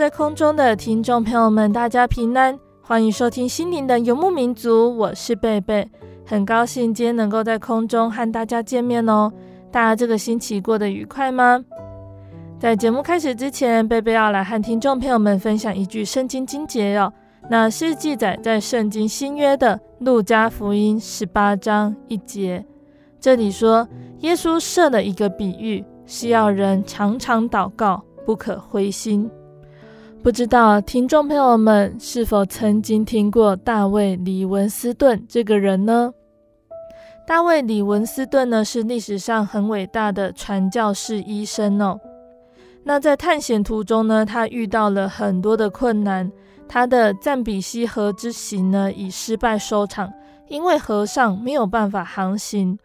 [0.00, 5.86] 在空中的听众朋友们，大家平安，欢迎收听心灵的游牧民族，我是贝贝，
[6.24, 9.30] 很高兴今天能够在空中和大家见面哦。
[9.70, 11.62] 大家这个星期过得愉快吗？
[12.58, 17.12] 在节目开始之前，贝贝要来和听众朋友们分享一句圣经经节哦，
[17.50, 22.64] 那是记载在圣经新约的路加福音十八章一节，
[23.20, 23.86] 这里说
[24.20, 29.30] 耶稣设了一个比喻，是要人常常祷告，不可灰心。
[30.22, 36.12] 不知道听众朋友们是否曾经听过大卫·李文斯顿这个人呢？
[37.26, 41.98] 大卫·李文斯顿呢，是历史上很伟大的传教士医生哦。
[42.84, 46.30] 那在探险途中呢，他遇到了很多的困难。
[46.68, 50.12] 他的赞比西河之行呢，以失败收场，
[50.48, 52.78] 因为河上没有办法航行。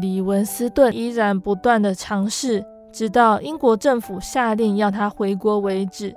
[0.00, 6.14] 李文斯顿依然不断的尝试，直到英国政府下令要他回国为止。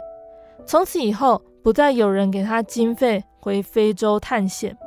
[0.66, 4.78] 从此以后，不再有人给他经费回非洲探险。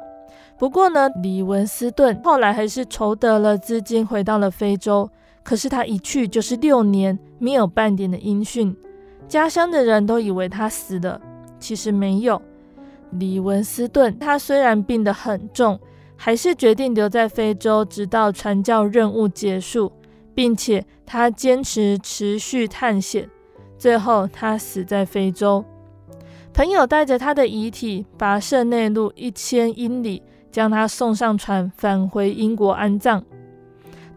[0.56, 5.10] 不过呢，李文斯顿后来还是筹得了资金，回到了非洲。
[5.42, 8.74] 可是他一去就是六年，没有半点的音讯。
[9.28, 11.20] 家乡的人都以为他死了，
[11.58, 12.40] 其实没有。
[13.10, 15.78] 李文斯顿他虽然病得很重，
[16.16, 19.92] 还是决定留在非洲，直到传教任务结束，
[20.34, 23.28] 并且他坚持持续探险。
[23.84, 25.62] 最后，他死在非洲。
[26.54, 33.22] 朋友带着他的遗体，跋涉内陆一千英里，将他送上船，返回英国安葬。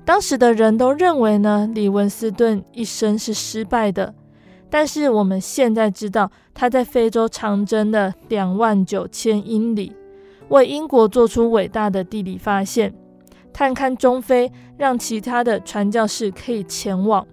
[0.05, 4.15] 当时的人都认为呢，李文斯顿一生是失败的。
[4.69, 9.91] 但是我们现在知道，他在非洲长征了两万九千英里，
[10.47, 12.93] 为英国做出伟大的地理发现，
[13.51, 17.27] 探勘中非，让其他的传教士可以前往。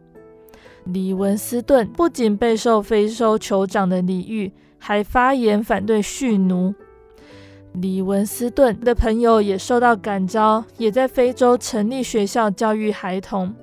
[0.85, 6.75] 李文斯顿不仅备受非洲酋长的礼遇，还发言反对蓄奴。
[7.73, 13.55] 李文斯顿的朋友也受到感召，也在非洲成立学校教育孩童。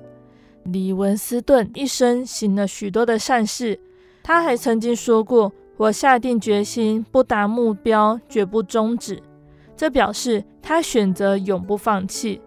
[0.64, 3.78] 李文斯顿一生行了许多的善事，
[4.22, 9.22] 他还曾经说过：“我下定决心，不达目标绝不终止。”
[9.76, 12.40] 这表示他选择永不放弃。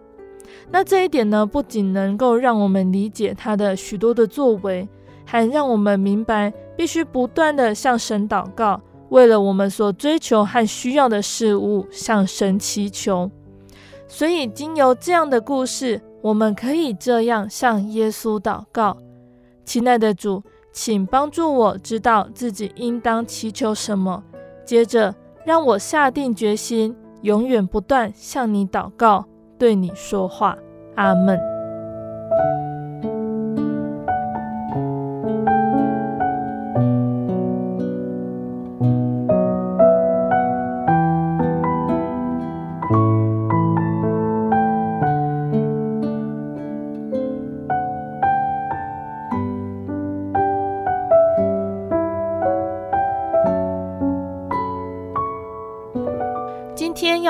[0.70, 4.88] 那这一点呢，不仅能够让我们理解他的许多的作为，
[5.24, 13.30] 还让我们明白必须不断地向神祷告，为了我们所追求和需要的事物向神祈求。
[14.08, 18.96] 所以，经由这样的故事，我们可以这样向耶稣祷告：
[19.64, 20.42] 亲爱的主，
[20.72, 24.22] 请帮助我知道自己应当祈求什么，
[24.64, 25.14] 接着
[25.44, 29.26] 让我下定决心，永远不断向你祷告。
[29.58, 30.56] 对你说话，
[30.96, 31.38] 阿门。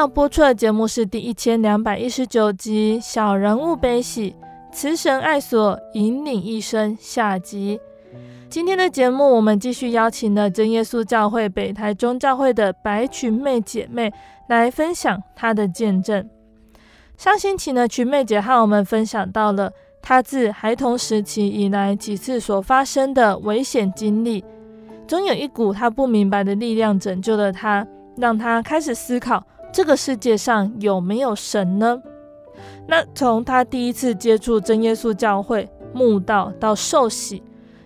[0.07, 4.37] 播出的节目是第一千两百一十九集《小人物悲喜，
[4.73, 7.81] 慈神爱所引领一生》下集。
[8.49, 14.13] 今天的节目，我们继续邀请了真耶稣教会北台中教会的白群妹姐妹
[14.49, 16.29] 来分享她的见证。
[17.17, 24.45] 上星期呢，群妹姐和我们分享到了她自孩童时期以来几次所发生的危险经历，
[25.09, 27.87] 总有一股她不明白的力量拯救了她，
[28.17, 29.45] 让她开始思考
[29.77, 32.01] 这个世界上有没有神呢？
[32.89, 37.43] 那从他第一次接触真耶稣教会、慕道到受洗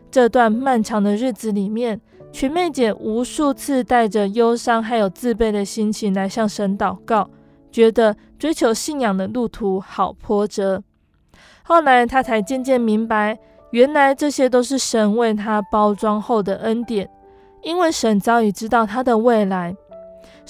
[0.09, 2.01] 这段漫长的日子里面。
[2.31, 7.29] 群妹姐无数次带着忧伤还有自卑的心情来向神祷告，
[7.73, 10.85] 觉得追求信仰的路途好波折。
[11.65, 13.37] 后来她才渐渐明白，
[13.73, 17.11] 原来这些都是神为她包装后的恩典，
[17.65, 19.75] 因为神早已知道她的未来。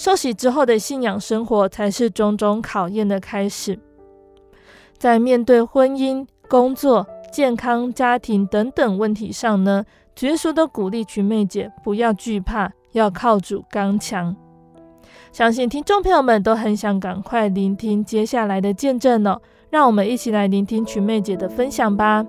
[0.01, 3.79] 受洗之后的信仰生活，才是种种考验的开始。
[4.97, 14.35] 在面对婚姻、工作、健康、家庭等等问题上呢，主耶稣都鼓励群妹姐不要惧怕，要靠主刚强。
[15.33, 22.25] 相信听众朋友们都很想赶快聆听接下来的见证呢、哦，让我们一起来聆听群妹姐的分享吧。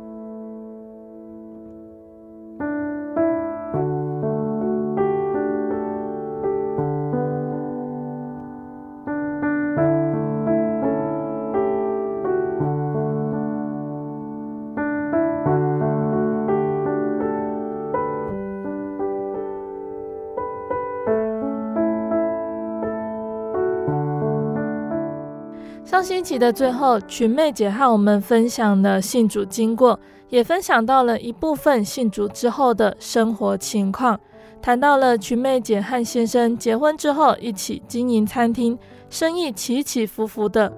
[26.01, 29.99] 上星期的最后，群妹姐和我们分享了信主经过，
[30.29, 34.19] 也分享到了一部分信主之后的生活情况，
[34.63, 38.75] 谈到了群妹姐和先生结婚之后一起经营餐厅，
[39.11, 40.73] 生意起起伏伏的。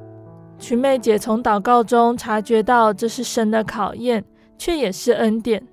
[0.59, 4.21] 群妹姐从祷告中察觉到这是神的考验，
[4.57, 5.65] 却也是恩典。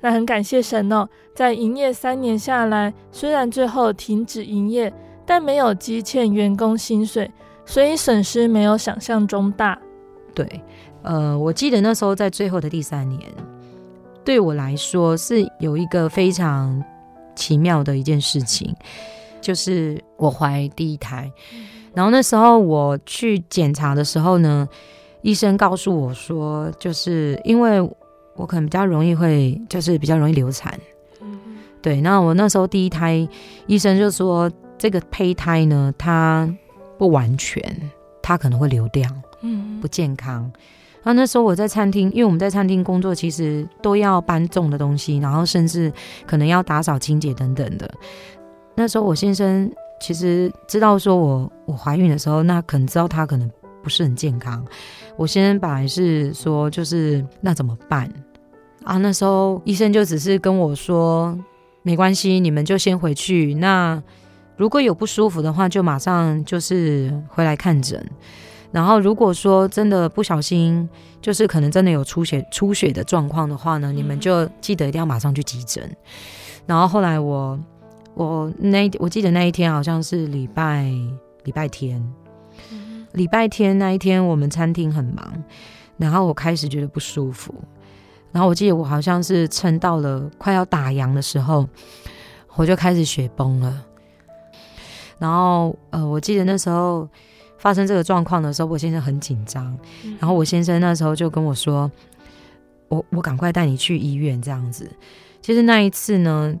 [0.00, 1.06] 那很感谢神哦，
[1.36, 4.90] 在营业三年下来，虽然最后停止营业，
[5.26, 7.30] 但没有积欠员工薪水。
[7.68, 9.78] 所以损失没有想象中大。
[10.34, 10.62] 对，
[11.02, 13.20] 呃，我记得那时候在最后的第三年，
[14.24, 16.82] 对我来说是有一个非常
[17.36, 18.74] 奇妙的一件事情，
[19.42, 21.30] 就是我怀第一胎。
[21.92, 24.66] 然后那时候我去检查的时候呢，
[25.20, 27.82] 医生告诉我说，就是因为
[28.34, 30.72] 我可能比较容易会，就是比较容易流产。
[31.82, 33.28] 对，那我那时候第一胎，
[33.66, 36.50] 医生就说这个胚胎呢，它。
[36.98, 37.62] 不完全，
[38.20, 39.08] 它可能会流掉，
[39.42, 40.50] 嗯，不健康。
[41.04, 45.90] 那那时候我在餐厅，因为我们在餐厅工作，其实都要搬重的东西，然后甚至
[46.26, 47.90] 可能要打扫清洁等等的。
[48.74, 53.50] 那时候我先生其实知道说我我怀孕的时候，那可能知道他可能
[53.82, 54.62] 不是很健康。
[55.16, 58.12] 我先生本来是说就是那怎么办
[58.84, 58.98] 啊？
[58.98, 61.38] 那时候医生就只是跟我说
[61.82, 63.54] 没关系，你们就先回去。
[63.54, 64.02] 那
[64.58, 68.04] 如果有不舒服的话，就马上就是回来看诊。
[68.70, 70.86] 然后如果说真的不小心，
[71.22, 75.90] 就是可能真的有出血出血的状况的话呢，你们就记得一定要马上去急诊。
[76.66, 77.58] 然后后来我
[78.14, 80.92] 我那我记得那一天好像是礼拜
[81.44, 82.04] 礼拜天，
[83.12, 85.32] 礼拜天那一天我们餐厅很忙，
[85.96, 87.54] 然后我开始觉得不舒服。
[88.32, 91.66] 然后我记得我好像是撑到了快要打烊的时候，
[92.56, 93.84] 我就开始血崩了。
[95.18, 97.08] 然后，呃，我记得那时候
[97.58, 99.76] 发生这个状况的时候，我先生很紧张。
[100.20, 101.90] 然后我先生那时候就跟我说
[102.88, 104.88] ：“我我赶快带你去医院。”这样子。
[105.42, 106.54] 其实那一次呢，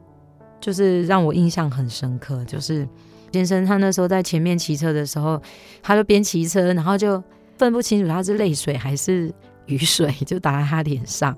[0.60, 2.44] 就是让我印象很深刻。
[2.46, 2.86] 就是
[3.32, 5.40] 先生他那时候在前面骑车的时候，
[5.80, 7.22] 他就边骑车，然后就
[7.56, 9.32] 分不清楚他是泪水还是
[9.66, 11.36] 雨水，就打在他脸上。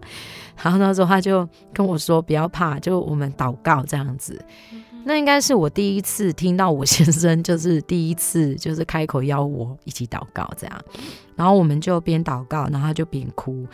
[0.63, 4.43] 然后那时候他就跟我说：“不要怕，就我们祷告这样子。”
[5.03, 10.81] 那应该是我第一次听到我先生，就是第一次就是开口邀我一起祷告这样，
[11.35, 13.67] 然后我们就边祷告，然后就边哭。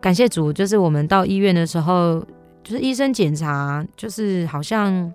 [0.00, 2.20] 感谢主，就是我们到医院的时候，
[2.62, 5.12] 就是医生检查，就是好像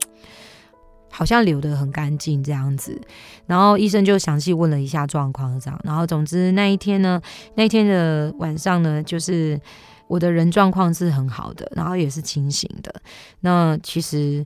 [1.10, 3.00] 好像流得很干净这样子，
[3.46, 7.22] 然后医生就详细问了一下状况这样，然后总之那一天呢，
[7.56, 9.60] 那一天的晚上呢，就是
[10.08, 12.94] 我的人状况是很好的，然后也是清醒的。
[13.42, 14.44] 那其实。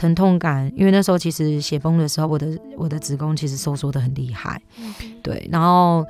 [0.00, 4.58] 疼痛感，因为那时候其实血崩的时候，我的我的子宫其实收缩的很厉害，
[5.22, 5.46] 对。
[5.52, 6.02] 然后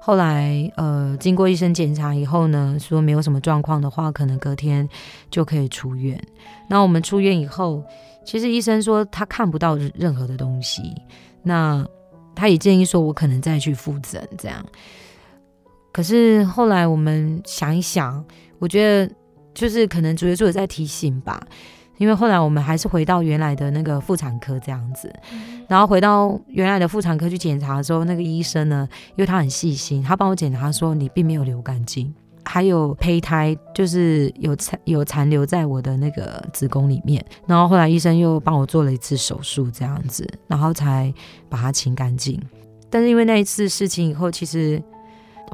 [0.00, 4.88] 后来呃，经过医生检查以后呢，说没有什么状况的话，可能隔天
[5.30, 6.18] 就可以出院。
[6.70, 7.84] 那我们出院以后，
[8.24, 10.94] 其实医生说他看不到任何的东西，
[11.42, 11.86] 那
[12.34, 14.64] 他也建议说我可能再去复诊这样。
[15.92, 18.24] 可是后来我们想一想，
[18.58, 19.14] 我觉得
[19.52, 21.46] 就是可能主耶稣也在提醒吧。
[21.98, 25.12] 因为后来我们还是回到原来的那个妇产科这样子，
[25.68, 32.12] 然后回到原来的妇产科去检查的时候，那个医生呢，因为他很细心，他帮我检查说，你并没有流干净，
[32.44, 37.24] 还有胚胎，就是有残有残留在我的那个子宫里面。
[37.46, 41.12] 然后后来医生又帮我做了一次手术，这样子，然后才
[41.48, 42.40] 把它清干净。
[42.90, 44.82] 但是因为那一次事情以后，其实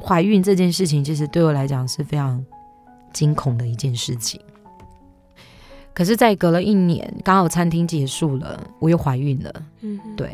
[0.03, 2.43] 怀孕这件事情，其实对我来讲是非常
[3.13, 4.39] 惊恐的一件事情。
[5.93, 9.53] 可是，在隔了一年，刚好餐厅结束了，我又怀孕了。
[9.81, 10.31] 嗯，对。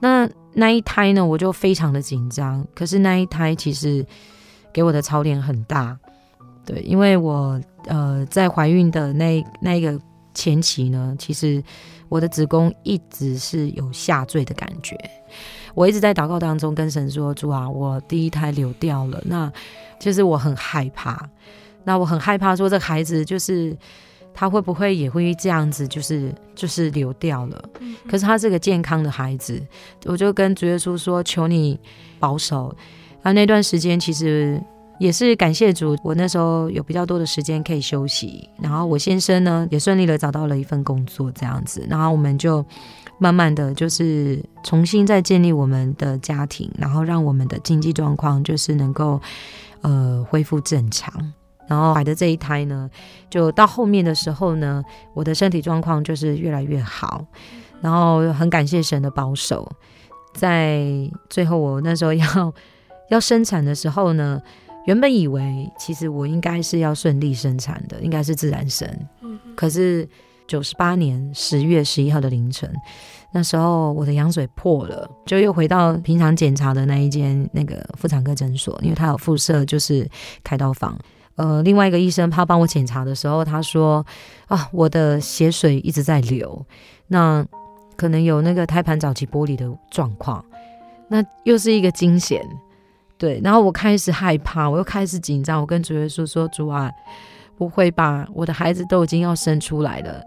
[0.00, 2.66] 那那一胎呢，我就非常的紧张。
[2.74, 4.04] 可是那一胎其实
[4.72, 5.98] 给我的槽点很大，
[6.64, 10.00] 对，因为我呃在怀孕的那那一个
[10.32, 11.62] 前期呢，其实
[12.08, 14.96] 我的子宫一直是有下坠的感觉。
[15.74, 19.52] 我一直在祷告当中跟神说：“主啊，我第一胎流掉了，那
[20.00, 21.28] 其实我很害怕。
[21.84, 23.76] 那我很害怕说这孩子就是。”
[24.38, 27.60] 他会不会也会这样子，就是就是流掉了？
[28.08, 29.60] 可是他是个健康的孩子，
[30.04, 31.76] 我就跟主耶稣说：“求你
[32.20, 32.72] 保守。”
[33.24, 34.62] 啊，那段时间其实
[35.00, 38.48] 也是感谢主，我那时候有比较多的时间可以休息。
[38.62, 42.64] 然后我先生呢也顺利的找到了一份工作，这样子，然后我们就
[43.18, 49.20] 慢慢的就是重新再建立我们的家庭，然后让我们的经济状况就是能够
[49.80, 51.12] 呃恢复正常。
[51.68, 52.90] 然后怀的这一胎呢，
[53.30, 54.82] 就到后面的时候呢，
[55.14, 57.24] 我的身体状况就是越来越好，
[57.82, 59.70] 然后很感谢神的保守。
[60.32, 60.86] 在
[61.28, 62.54] 最后我那时候要
[63.10, 64.40] 要生产的时候呢，
[64.86, 68.88] 原本以为其实我应该是要顺利生产的，应该是自然生。
[69.54, 70.08] 可是
[70.46, 72.72] 九十八年十月十一号的凌晨，
[73.32, 80.08] 那时候我的羊水破了，就又回到平常检查的那一间那个妇产科诊所，因为它有附设就是
[80.42, 80.96] 开刀房。
[81.38, 84.04] 呃，另外一个医生他帮我检查的时候，他说
[84.48, 86.66] 啊，我的血水一直在流，
[87.06, 87.46] 那
[87.96, 90.44] 可能有那个胎盘早期剥离的状况，
[91.08, 92.44] 那又是一个惊险，
[93.16, 96.90] 对，然后我开始害怕，我又开始紧张，我跟主耶稣说，主啊，
[97.56, 100.22] 不会吧，我的孩子都已经要生出来了，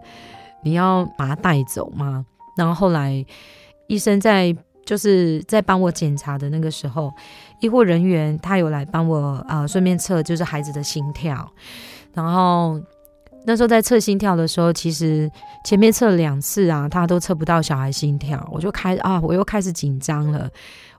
[0.64, 2.26] 你要把他带走吗？
[2.56, 3.24] 然后后来
[3.86, 4.56] 医生在。
[4.84, 7.08] 就是在帮我检查的那个时候，
[7.62, 11.48] 医护人员他有来帮我啊，顺便测就是孩子的心跳。
[12.12, 12.78] 然后
[13.46, 15.30] 那时候在测心跳的时候，其实
[15.64, 20.50] 前面测了两次啊，他都测不到小孩心跳，我就开啊，我又开始紧张了。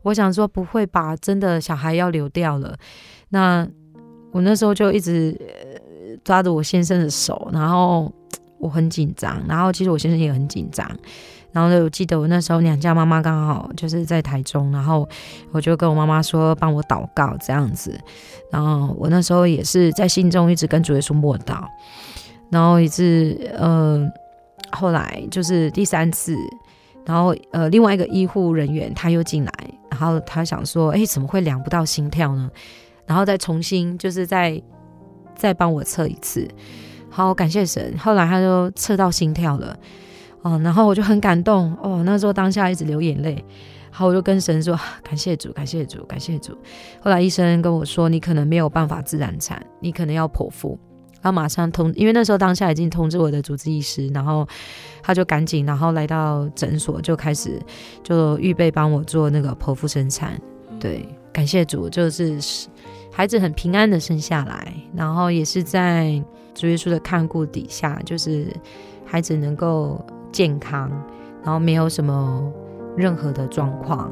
[0.03, 2.75] 我想说不会吧，真的小孩要流掉了。
[3.27, 3.67] 那
[4.32, 5.38] 我那时候就一直
[6.24, 8.10] 抓着我先生的手，然后
[8.58, 10.89] 我很紧张，然后其实我先生也很紧张。
[11.54, 15.08] 然后呢，我记得我那时候娘家妈妈刚好就是在台中，然后
[15.52, 17.98] 我就跟我妈妈说，帮我祷告这样子。
[18.52, 21.64] 然后我那时候也是在心中一直跟主耶稣默祷，
[22.50, 24.04] 然后一直呃，
[24.72, 26.36] 后来就是第三次，
[27.06, 29.54] 然后呃，另外一个医护人员他又进来，
[29.92, 32.50] 然后他想说，哎，怎么会量不到心跳呢？
[33.06, 34.60] 然后再重新就是再
[35.36, 36.48] 再帮我测一次。
[37.10, 39.78] 好，感谢神，后来他就测到心跳了。
[40.44, 43.44] 哦，然后我就很感动哦，那时候当下一直流眼泪，
[43.90, 46.56] 好，我就跟神说感谢主，感谢主，感谢主。
[47.02, 50.78] 后来医生跟我说，你可能没有办法自然产，你可能要剖腹。
[51.22, 54.46] 然后马上通，因为那时候当下已经通知我的主治医师，然后
[55.02, 57.58] 他就赶紧，然后来到诊所就开始
[58.04, 60.38] 就预备帮我做那个剖腹生产。
[60.78, 62.38] 对，感谢主，就是
[63.10, 66.22] 孩子很平安的生下来，然后也是在
[66.54, 68.48] 主耶稣的看顾底下，就是
[69.06, 70.06] 孩子能够。
[70.34, 70.90] 健康，
[71.44, 72.52] 然后没有什么
[72.98, 74.12] 任何的状况。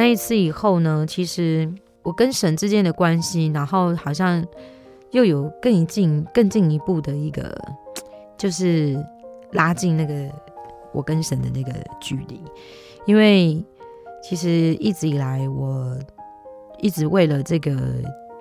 [0.00, 1.70] 那一次以后呢，其实
[2.02, 4.42] 我跟神之间的关系，然后好像
[5.10, 7.54] 又有更一进、更进一步的一个，
[8.38, 8.96] 就是
[9.52, 10.14] 拉近那个
[10.94, 12.40] 我跟神的那个距离。
[13.04, 13.62] 因为
[14.22, 15.94] 其实一直以来，我
[16.78, 17.76] 一直为了这个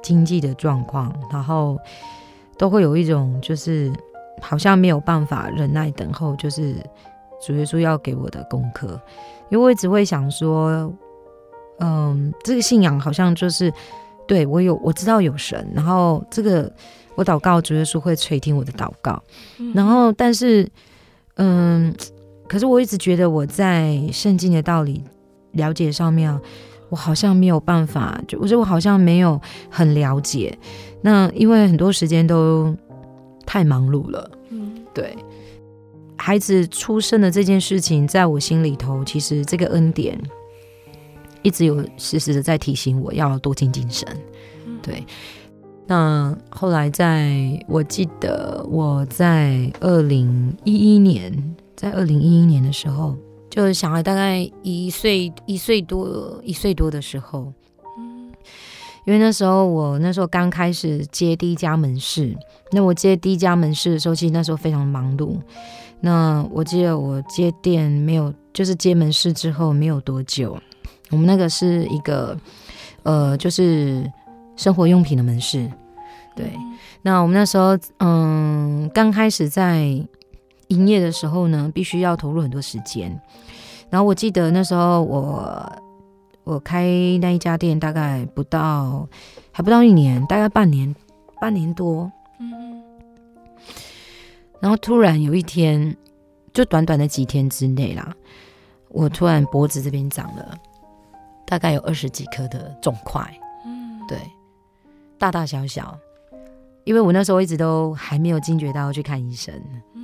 [0.01, 1.77] 经济的状况，然后
[2.57, 3.91] 都会有一种就是
[4.39, 6.77] 好像没有办法忍耐等候，就是
[7.45, 8.97] 主耶稣要给我的功课，
[9.49, 10.89] 因为我一直会想说，
[11.79, 13.71] 嗯，这个信仰好像就是
[14.27, 16.71] 对我有我知道有神，然后这个
[17.15, 19.21] 我祷告主耶稣会垂听我的祷告，
[19.74, 20.69] 然后但是
[21.36, 21.93] 嗯，
[22.48, 25.03] 可是我一直觉得我在圣经的道理
[25.53, 26.41] 了解上面啊，
[26.89, 30.57] 我好像没有办法，就我觉得我好像没有很了解，
[31.01, 32.75] 那因为很多时间都
[33.45, 35.15] 太忙碌了，嗯，对。
[36.21, 40.19] 孩子出生的这件事情，在我心里头，其实这个恩典
[41.41, 44.08] 一直有时时的在提醒我要多精精神。
[44.81, 45.05] 对，
[45.86, 53.15] 那后来在我记得我在二零一一年，在二零一一年的时候，
[53.50, 57.51] 就是小孩大概一岁一岁多一岁多的时候，
[59.05, 62.36] 因为那时候我那时候刚开始接第一家门市，
[62.72, 65.38] 那我接第一家门市的时候，其实那时候非常忙碌。
[66.01, 70.58] 那我记得我接店没有，就是接门市之后没有多久，
[71.11, 72.37] 我们那个是一个，
[73.03, 74.09] 呃，就是
[74.55, 75.69] 生活用品的门市，
[76.35, 76.51] 对。
[77.01, 79.83] 那我们那时候，嗯，刚开始在
[80.67, 83.09] 营业的时候呢，必须要投入很多时间。
[83.89, 85.71] 然后我记得那时候我
[86.43, 86.83] 我开
[87.21, 89.07] 那一家店大概不到，
[89.51, 90.93] 还不到一年，大概半年，
[91.39, 92.11] 半年多。
[94.59, 95.95] 然后突然有一天，
[96.53, 98.13] 就短短的几天之内啦，
[98.89, 100.53] 我突然脖子这边长了
[101.49, 103.27] 大概有二十几颗的肿块，
[103.65, 104.19] 嗯，对，
[105.17, 105.97] 大大小小。
[106.85, 109.53] 因为我那时候一直都还没有惊觉到要去看医生，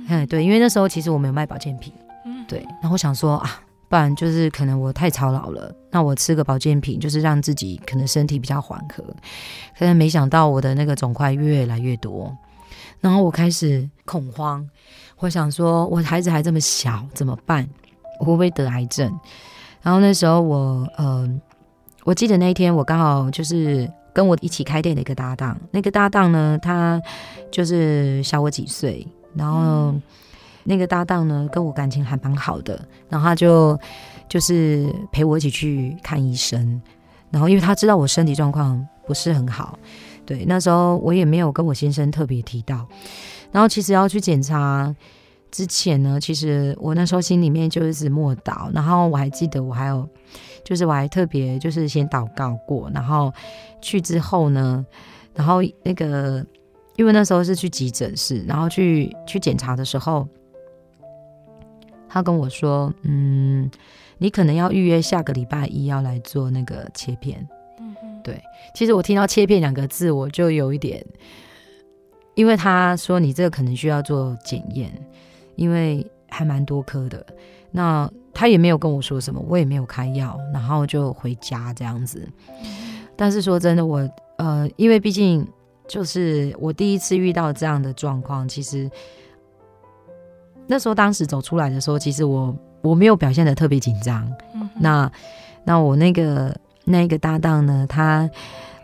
[0.08, 1.92] 嗯，对，因为那时候其实我没有卖保健品，
[2.24, 2.58] 嗯，对。
[2.82, 9.04] 然后我想说啊，不然就是可能我太操劳了，那我吃个保健品，就是让自己可能身体比较缓和。
[9.78, 12.36] 可是没想到我的那个肿块越来越多。
[13.00, 14.68] 然后我开始恐慌，
[15.18, 17.68] 我想说，我孩子还这么小，怎么办？
[18.18, 19.12] 我会不会得癌症？
[19.86, 21.30] 然后那时候我，呃，
[22.02, 27.00] 我记得那一天我刚好就是跟我一起开店的一个搭档，那个搭档呢，他
[27.52, 29.94] 就是小我几岁，然后
[30.64, 33.78] 那个搭档呢跟我感情还蛮好的，然后他就
[34.28, 36.82] 就是陪我一起去看医生，
[37.30, 39.78] 然后因为他知道我身体状况不是很好。
[40.24, 42.84] 对，那时候我也没有跟我先生特别提到，
[43.52, 44.92] 然后其实要去检查
[45.56, 50.06] 之前呢，其实我那时候心里面就一直默祷，然后我还记得我还有，
[50.62, 53.32] 就是我还特别就是先祷告过，然后
[53.80, 54.84] 去之后呢，
[55.34, 56.44] 然后那个
[56.96, 60.28] 因为那时候是去急诊室，然后去去检查的时候，
[62.06, 63.70] 他跟我说，嗯，
[64.18, 67.48] 你可能要预约下个礼拜一要来做那个切片。
[68.22, 68.38] 对，
[68.74, 71.02] 其实我听到“切片”两个字，我就有一点，
[72.34, 74.92] 因为他说你这个可能需要做检验，
[75.56, 77.26] 因为还蛮多颗的。
[77.70, 82.26] 那他也没有跟我说什么，我也没有开药，然后就回家这样子。
[83.16, 85.46] 但是说真的，我呃，因为毕竟
[85.88, 88.90] 就是我第一次遇到这样的状况，其实
[90.66, 94.30] 那时候当时走出来的时候，其实我我没有表现的特别紧张。
[94.54, 95.10] 嗯，那
[95.64, 96.54] 那我那个。
[96.88, 98.30] 那个搭档呢，他，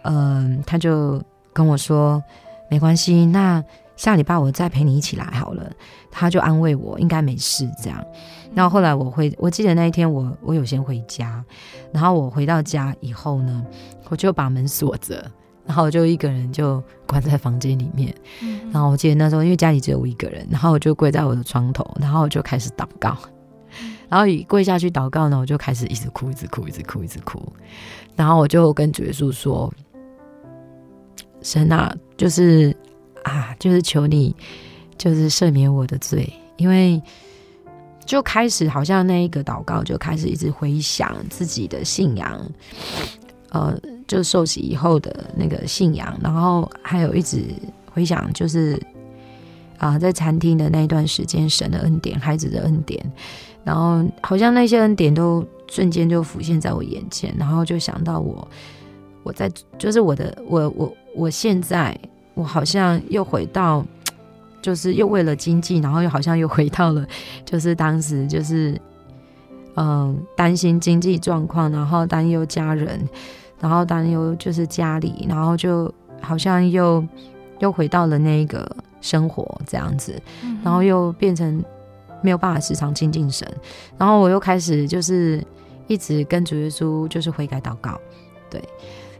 [0.03, 2.21] 嗯、呃，他就跟我说，
[2.69, 3.63] 没关系，那
[3.97, 5.71] 下礼拜我再陪你一起来好了。
[6.11, 8.05] 他就安慰我，应该没事这样。
[8.55, 11.43] 然后后来我回，我记得那一天我我有先回家，
[11.93, 13.65] 然后我回到家以后呢，
[14.11, 15.25] 我就把门锁着，
[15.65, 18.15] 然后我就一个人就关在房间里面。
[18.71, 23.17] 然后我记得那时候因为家里只有我一个人，然后我就跪在我的床头，然后我就开始祷告。
[24.11, 27.41] 然后一跪下去祷告呢，我就开始一直哭，一直哭，一直哭，一直哭。
[28.15, 29.73] 然后我就跟主耶稣说
[31.41, 32.77] ：“神啊，就是
[33.25, 34.35] 啊，就是求你，
[34.97, 36.33] 就是赦免我的罪。
[36.57, 37.01] 因为
[38.05, 42.41] 就开始好像那一个祷告就开始一直回想自己的信仰，
[43.51, 47.45] 呃，就受洗以后的那个信仰，然后还有一直
[47.93, 48.81] 回想，就是
[49.79, 53.05] 啊，在餐厅的那一段时间，神的恩典，孩子的恩典。”
[53.65, 58.47] 然后好像那些恩典都瞬间就浮现在我眼前，然后就想到我，
[59.23, 61.97] 我在就是我的我我我现在
[62.35, 63.85] 我好像又回到，
[64.63, 67.07] 就是又为了经济，然后又好像又回到了，
[67.45, 68.81] 就是当时就是
[69.77, 73.01] 嗯担心经济状况，然后担忧家人，
[73.61, 77.05] 然后担忧就是家里，然后就好像又
[77.61, 80.21] 又回到了那个生活这样子，
[80.63, 81.63] 然后又变成。
[82.25, 83.45] 没有办法时常精进神，
[83.99, 85.45] 然后我又开始就是
[85.89, 88.01] 一直跟主耶稣就是悔改祷告，
[88.49, 88.63] 对，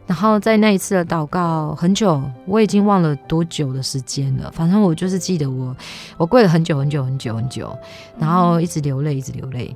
[0.05, 4.51] 然后在那一次的祷告很久，我已经忘了多久的时间了。
[4.51, 5.75] 反正我就是记得我，
[6.17, 7.73] 我跪了很久很久很久很久，
[8.19, 9.73] 然后一直流泪，一直流泪。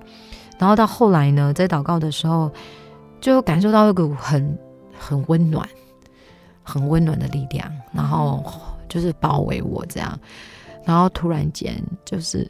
[0.59, 2.51] 然后到后来呢，在祷告的时候，
[3.21, 4.57] 就感受到一股很
[4.99, 5.65] 很温暖、
[6.61, 8.43] 很温暖的力量，然后
[8.89, 10.19] 就是包围我这样。
[10.83, 12.45] 然后突然间，就是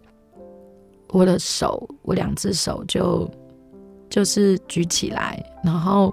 [1.10, 3.30] 我的手，我两只手就
[4.10, 6.12] 就是举起来，然后。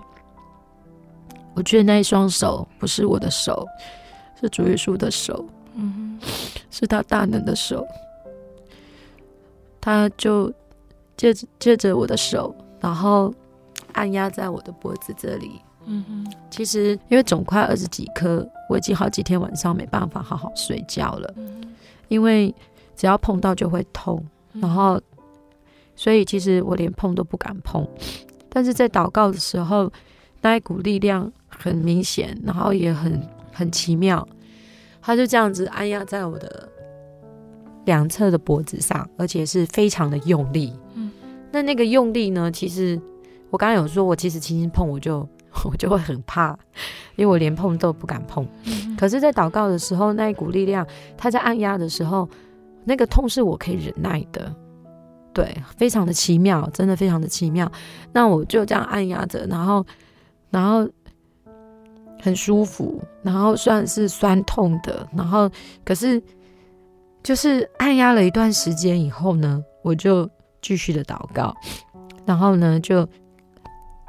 [1.54, 3.66] 我觉得那一双手不是我的手，
[4.40, 6.18] 是主耶稣的手，嗯，
[6.70, 7.86] 是他大能的手。
[9.80, 10.52] 他就
[11.16, 13.32] 借着借着我的手，然后
[13.92, 16.32] 按压在我的脖子这里，嗯哼。
[16.50, 21.34] 其实因为肿块二十几颗，我已经好几天晚上没办法好好睡觉了，
[22.08, 22.52] 因为
[22.96, 25.00] 只要碰到就会痛，然后
[25.94, 27.86] 所以其实我连碰都不敢碰。
[28.48, 29.92] 但是在祷告的时候，
[30.40, 31.30] 那一股力量。
[31.64, 33.18] 很明显，然后也很
[33.50, 34.29] 很奇妙，
[35.00, 36.68] 他就这样子按压在我的
[37.87, 40.74] 两侧的脖子上，而且是非常的用力。
[40.94, 41.11] 嗯，
[41.50, 42.53] 那那个用力呢？
[42.53, 43.00] 其实
[43.48, 45.27] 我刚刚有说，我其实轻轻碰我就
[45.64, 46.50] 我就会很怕，
[47.16, 48.46] 因为我连碰都不敢碰。
[48.64, 52.29] 嗯，可是，在祷告的时候，那一股力量，他在按压的时候，
[52.85, 54.55] 那个痛是我可以忍耐的。
[55.33, 57.72] 对，非常的奇妙，真的非常的奇妙。
[58.12, 59.87] 那我就这样按压着，然后，
[60.50, 60.87] 然后。
[62.24, 65.50] 很舒服，然后虽然是酸痛的，然后
[65.84, 66.22] 可是
[67.22, 70.26] 就是按压了一段时间以后呢，我就
[70.62, 71.54] 继续的祷告，
[72.24, 73.06] 然后呢就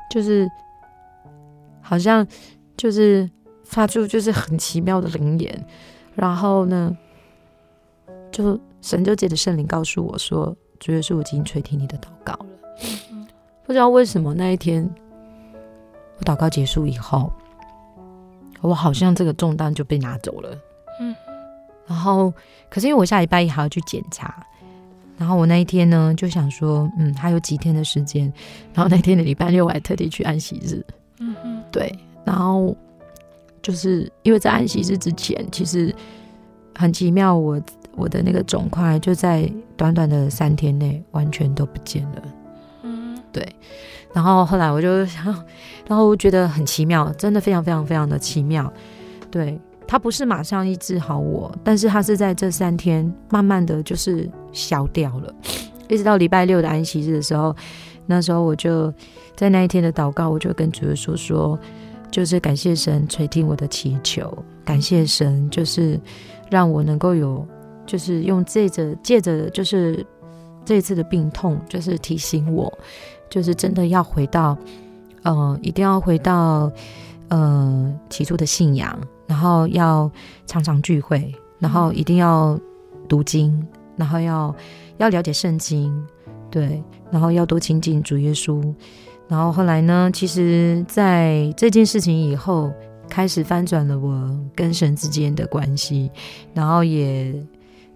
[0.10, 0.49] 就是
[1.82, 2.25] 好像
[2.78, 3.30] 就是
[3.65, 5.67] 发出就是很奇妙的灵言，
[6.13, 6.97] 然后呢
[8.32, 12.45] 就神就借着圣灵告诉我说，主耶稣已经垂听你的祷告了。
[13.65, 14.89] 不知道为什么那一天
[16.17, 17.30] 我祷告结束以后。
[18.62, 20.58] 我好像这个重担就被拿走了，
[21.00, 21.15] 嗯，
[21.86, 22.34] 然后
[22.70, 24.46] 可是因为我下礼拜一还要去检查，
[25.18, 28.32] 然后我那一天呢就想说，嗯，还有几天的时间，
[28.74, 30.84] 然后那天的礼拜六我还特地去安息日，
[31.20, 32.76] 嗯嗯，对，然后
[33.62, 35.94] 就是因为在安息日之前，其实
[36.76, 37.62] 很奇妙，我
[37.96, 42.24] 我的那个肿块就在短短的三天内完全都不见了，
[42.84, 43.48] 嗯，对。
[44.15, 45.25] 然后后来我就想，
[45.86, 48.71] 然后我觉得很奇妙，真的非常非常非常的奇妙。
[49.30, 55.36] 对，他不是马上医治好我，但是他是在这三天慢慢的就是消掉了，
[55.89, 57.54] 一直到礼拜六的安息日的时候，
[58.06, 58.89] 那时候我就
[59.36, 61.60] 在那一天的祷告，我就跟主耶稣说，
[62.10, 65.99] 就是感谢神垂听我的祈求，感谢神就是
[66.49, 67.45] 让我能够有，
[67.86, 70.06] 就是用这着借着就是
[70.63, 72.71] 这一次的病痛，就是提醒我。
[73.29, 74.57] 就是真的要回到，
[75.23, 76.71] 呃，一定要回到，
[77.29, 80.09] 呃，起初的信仰，然后要
[80.45, 82.59] 常常聚会，然后一定要
[83.09, 84.55] 读经，然后要
[84.97, 85.93] 要了解圣经，
[86.49, 88.61] 对，然后要多亲近主耶稣。
[89.27, 92.71] 然后后来呢，其实在这件事情以后，
[93.09, 96.11] 开始翻转了我跟神之间的关系，
[96.53, 97.33] 然后也。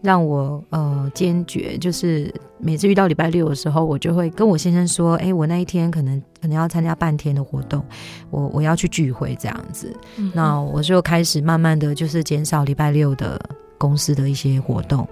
[0.02, 7.84] 让我呃坚决，就是每次遇到礼拜六的时候，我就会跟我先生说：“哎，我那一天可能可能要参加半天的活动，
[8.30, 9.94] 我我要去聚会这样子。
[10.18, 13.40] 嗯”那我就开始慢慢的就是减少礼拜六的
[13.78, 15.08] 公司的一些活动。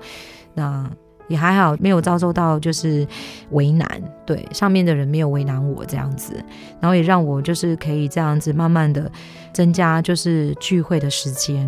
[0.54, 0.89] 那
[1.28, 3.06] 也还好，没有遭受到就是
[3.52, 6.34] 为难，对上面的人没有为难我这样子，
[6.80, 9.12] 然后也让我就是可以这样子慢慢的
[9.54, 11.67] 增加就是聚会的时间。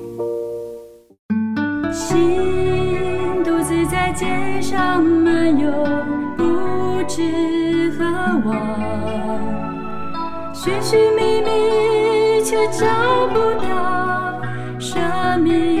[1.91, 5.69] 心独自在街上漫游，
[6.37, 8.05] 不知何
[8.45, 8.55] 往，
[10.53, 12.87] 寻寻觅觅却找
[13.33, 14.41] 不到
[14.79, 15.80] 生命。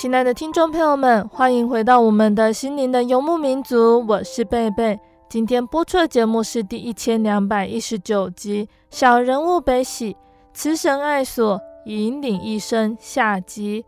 [0.00, 4.96] 亲爱的听众朋友们，欢迎回到我们的心灵的游牧民族，我是贝贝。
[5.28, 10.16] 今天播出的节目是第一千两百一十九集《小人物悲喜，
[10.54, 13.84] 慈神爱所引领一生》下集。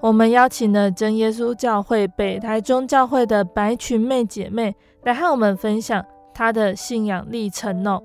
[0.00, 8.02] 我们邀请了真耶稣教会北台中教会的白裙妹姐妹来和我们分享她的信仰历程哦。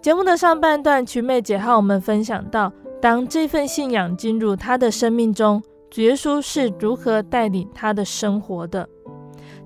[0.00, 2.72] 节目的上半段，群妹姐和我们分享到，
[3.02, 5.62] 当这份信仰进入她的生命中。
[5.94, 8.88] 主耶稣是如何带领他的生活的？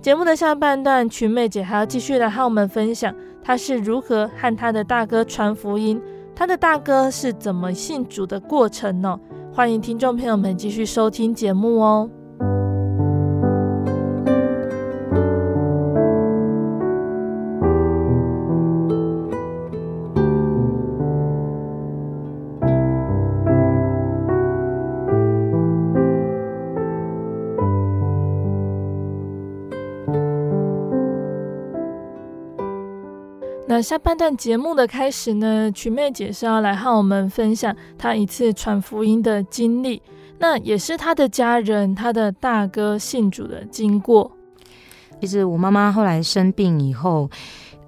[0.02, 5.98] 节目的下半段，群妹姐还要继续来和我们分享，她是如何和她的大哥传福音，
[6.36, 9.18] 她的大哥是怎么信主的过程呢？
[9.54, 12.10] 欢迎听众朋友们继续收听节目哦。
[33.82, 40.02] 下半段节目的开始呢，曲妹姐是要来和我们分享她一次传福音的经历，
[40.38, 44.30] 那也是她的家人、她的大哥信主的经过。
[45.20, 47.30] 其实我妈妈后来生病以后，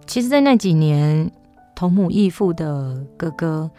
[0.06, 1.30] 其实，在那几年
[1.74, 3.70] 同母异父的哥哥，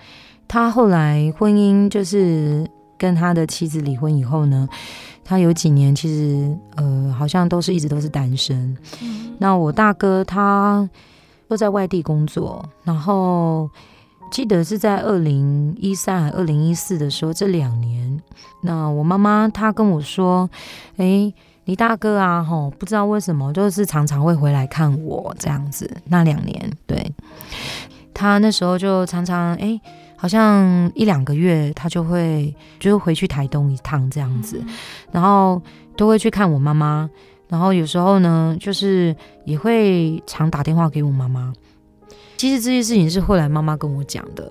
[0.47, 2.65] 他后来婚姻就是
[2.97, 4.67] 跟他的妻子离婚以后呢，
[5.23, 8.75] 他有几年其实呃，好像都是一直都是单身。
[9.01, 10.89] 嗯、那我大哥他。
[11.51, 13.69] 都在外地工作，然后
[14.31, 18.21] 记得是在二零一三、二零一四的时候，这两年，
[18.61, 20.49] 那我妈妈她跟我说
[20.95, 21.33] ：“哎，
[21.65, 25.91] 你大哥啊，吼，不知道为什么，就是常常会回来看我这样子。
[26.05, 27.13] 那两年，对，
[28.13, 29.77] 他那时候就常常，哎，
[30.15, 34.63] 好像一两个月，他就会就是回去台东一趟这样子，
[35.11, 35.61] 然后
[35.97, 37.09] 都会去看我妈妈。”
[37.51, 41.53] 然后有时候呢，就是也会常打电话给我妈妈。
[42.37, 44.49] 其实这些事情是后来妈妈跟我讲的，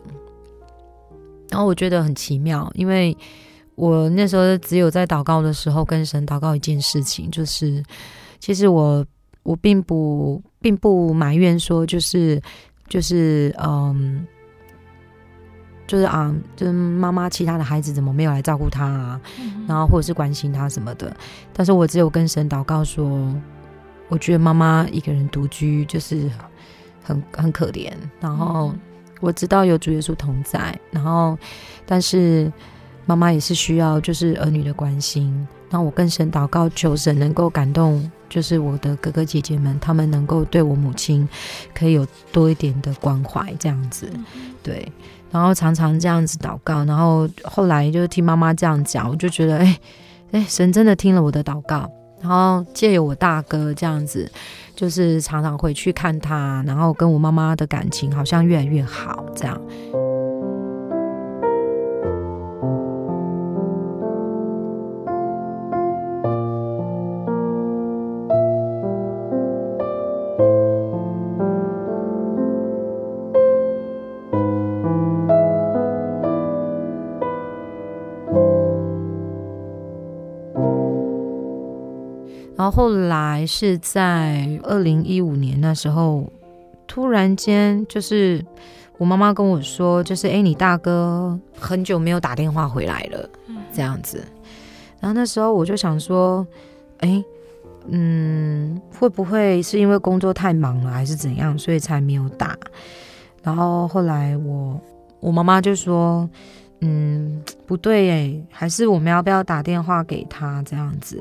[1.49, 3.17] 然后我觉得很奇妙，因为
[3.75, 7.83] 我那时候只有在祷告的时候跟神祷告一件事情，就是
[8.39, 9.03] 其实我
[9.43, 12.39] 我并不并不埋怨说，就是
[12.87, 14.27] 就是嗯。
[15.91, 19.21] 就是啊，就是妈妈其他的孩子怎么没有来照顾他啊？
[19.41, 21.13] 嗯、然后或者是关心他什么的。
[21.53, 23.29] 但是我只有跟神祷告说，
[24.07, 26.31] 我觉得妈妈一个人独居就是
[27.03, 27.93] 很很可怜。
[28.21, 28.73] 然后
[29.19, 31.37] 我知道有主耶稣同在，然后
[31.85, 32.53] 但是
[33.05, 35.45] 妈妈也是需要就是儿女的关心。
[35.71, 41.29] 那我跟神祷告，求神能够感动，就是我的哥哥姐姐们，他们能够对我母亲
[41.75, 44.09] 可以有多一点的关怀，这样子，
[44.63, 44.89] 对。
[45.31, 49.79] 然后常常这样子祷告，然后后来就听妈妈这样讲，我就觉得，哎，
[50.33, 51.91] 哎，神真的听了我的祷告。
[52.21, 54.31] 然后借由我大哥这样子，
[54.77, 59.59] 就是常常回去看他，然后跟我妈妈的感情好像越来越好，这样。
[82.71, 86.31] 后来是在二零一五年那时候，
[86.87, 88.45] 突然间就是
[88.99, 93.29] 我妈妈跟我说，就是哎，你大哥很久没有打电话回来了，
[93.73, 94.25] 这样子。
[95.01, 96.47] 然后那时候我就想说，
[96.99, 97.25] 哎，
[97.89, 102.57] 嗯，会不会是因为工作太忙了，还是怎样，所以才没有打？
[103.43, 104.79] 然后后来我
[105.21, 106.29] 我妈妈就说，
[106.81, 111.19] 嗯，不对哎，还是我们要不要打电话给他这样子？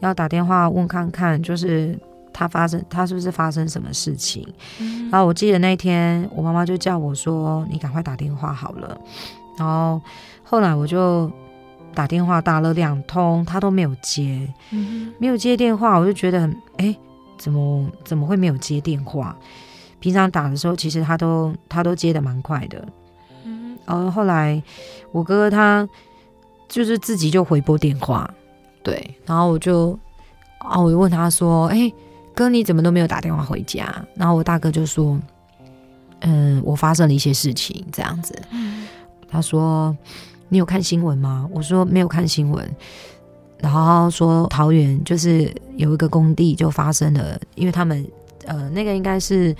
[0.00, 1.98] 要打电话问看看，就是
[2.32, 4.46] 他发生他是不是发生什么事情？
[4.80, 8.96] 嗯、然后我记得那天我妈妈就叫我说：“你赶快打电话好了。”
[9.58, 10.00] 然后
[10.44, 11.30] 后来我就
[11.94, 16.96] 打电话打了两通，他都没有接，嗯、没有接电话，我就觉得很哎，
[17.36, 19.36] 怎么怎么会没有接电话？
[19.98, 22.86] 平常打的时候，其实他都他都接的蛮快的。
[23.44, 24.62] 嗯，然后后来
[25.10, 25.88] 我哥哥他
[26.68, 28.32] 就是自己就回拨电话。
[28.82, 29.98] 对，然后我就
[30.58, 31.92] 啊，我就问他说：“哎，
[32.34, 35.18] 哥，你怎么都没有打电话回家？”然后我大哥就说
[36.20, 38.34] ：“嗯，我发生了一些事情，这样子。”
[39.30, 39.96] 他说
[40.48, 42.76] ：“你有看新闻吗？”我说：“没有看新闻。”
[43.60, 48.06] 然后说桃园就是有一个工地就发生了，因为他们
[48.48, 49.54] 呃那个应该是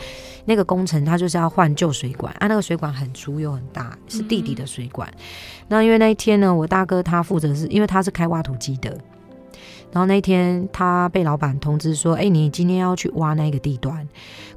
[0.46, 5.08] 那个工程，他就是要换旧水管啊，那个水管很粗又很大，是弟弟的水管。
[5.08, 5.20] 嗯、
[5.68, 8.90] 那因为那一天呢，我大哥他负责是因为他是开挖土机的。
[9.92, 14.06] 然后那天他被老板通知说：“哎，你今天要去挖那个地段。”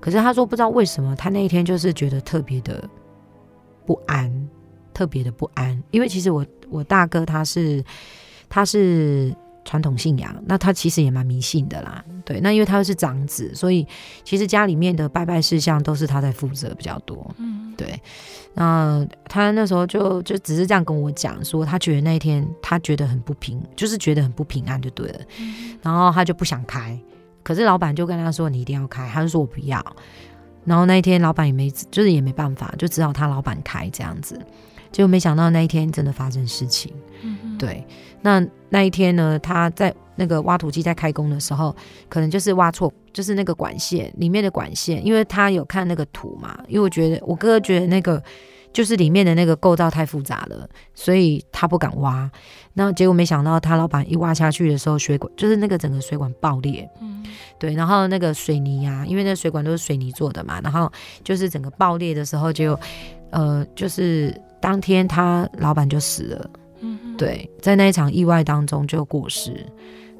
[0.01, 2.83] 可是他说不知道为什么，他那一天就是觉得特别的
[3.85, 4.49] 不安，
[4.93, 5.81] 特别的不安。
[5.91, 7.83] 因为其实我我大哥他是
[8.49, 9.33] 他是。
[9.63, 12.03] 传统信仰，那他其实也蛮迷信的啦。
[12.25, 13.85] 对，那因为他又是长子，所以
[14.23, 17.29] 其实家里面的拜拜事项都是他在负责比较多。
[17.37, 17.99] 嗯，对。
[18.53, 25.19] 那他那时候就就只是这样跟我讲说，他觉得那一天他觉得很不平，就是觉得很不平安就对了。
[25.39, 26.99] 嗯，然后他就不想开，
[27.43, 29.83] 可是老板就跟他说：“你一定要开。”他就说：“我不要。”
[30.65, 34.39] 然后那一天老板也没就是也没办法，就只好他老板开这样子。
[34.91, 36.93] 结果没想到那一天真的发生事情。
[37.21, 37.85] 嗯，对。
[38.21, 41.75] 那那一天呢，他在那个挖土机在开工的时候，
[42.07, 46.59] 可能就是挖错，就是那个管线里面的管线，因为他有看那个图嘛。
[46.67, 48.21] 因为我觉得我哥哥觉得那个
[48.71, 52.29] 就是里面的那个构造太复杂了，所以他不敢挖。
[52.73, 56.87] 那结果没想到他老板一挖下去的时候，水管就是那个整个水管爆裂。
[57.01, 57.25] 嗯，
[57.57, 57.73] 对。
[57.73, 60.91] 然后那个水泥啊，因为那个水管都是水泥做的嘛，然后
[61.23, 62.79] 就是整个爆裂的时候就，
[63.31, 66.49] 呃，就是当天他老板就死了。
[67.17, 69.65] 对，在那一场意外当中就过世，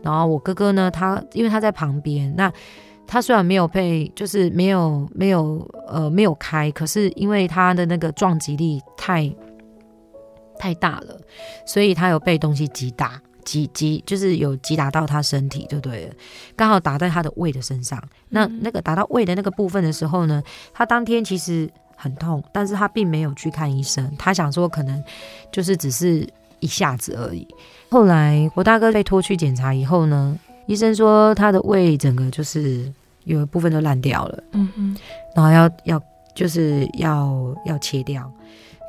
[0.03, 2.51] 然后我哥哥呢，他因为他在旁边，那
[3.07, 9.33] 他虽然没有被，就是没有没有呃没有开，可是因为他的那个撞击力太
[10.59, 11.19] 太大了，
[11.65, 16.13] 所以他有被东西击打击击，就是有击打到他身体，就对了，
[16.55, 17.99] 刚好打在他的胃的身上。
[18.29, 21.67] 那那个打到胃的那个部分的时候呢，他当天其实
[22.01, 25.03] 很痛，但是他并没有去看医生，他想说可能
[25.51, 26.27] 就是只是。
[26.63, 27.47] 一下子而已。
[27.89, 30.37] 后来我大哥被拖去检查以后呢，
[30.67, 32.85] 医生说他的胃整个就是
[33.23, 34.95] 有一部分都烂掉了，嗯嗯，
[35.35, 36.03] 然后要要
[36.35, 37.35] 就是要
[37.65, 38.31] 要切掉。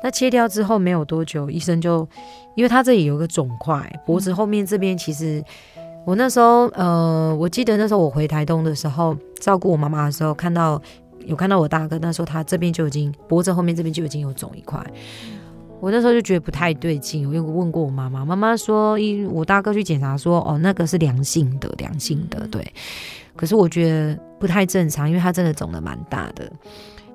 [0.03, 2.07] 那切掉之后没有多久，医生就
[2.55, 5.43] 因为他这里有个肿块，脖子后面这边其实
[6.05, 10.79] 我那时候呃，我记得那时候我回台东的时候照顾我妈妈的时候，看到
[11.25, 14.85] 有看到我大哥，那时候他这边就已经脖子后面这边就已经有肿一块。
[15.79, 22.65] 我那时候就觉得不太对劲，我又问过我妈妈，妈妈说，一我大哥去检查说，哦，那个是良性的，良性的，对。
[23.35, 26.49] 可是我觉得不太正常，因为他真的肿的蛮大的。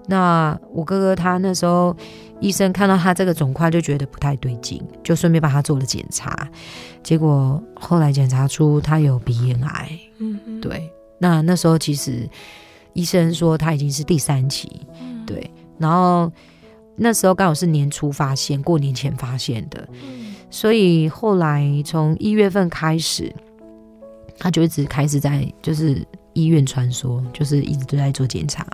[0.07, 1.97] 那我哥哥他那时候
[2.40, 6.49] 医生看到他这个肿块就觉得不太对劲，就顺便帮他做了检查，
[7.03, 9.99] 结果后来检查出他有鼻咽癌。
[10.18, 10.90] 嗯嗯，对。
[11.18, 12.29] 那那时候其实
[12.92, 14.87] 医生说他已经是第三期，
[15.27, 16.31] 对，然后。
[17.01, 19.88] 那时候刚好是年初发现，过年前发现的，
[20.51, 23.33] 所以后来从一月份开始，
[24.37, 28.66] 他就一直开始在就是医院穿梭，就是一直都在做检查。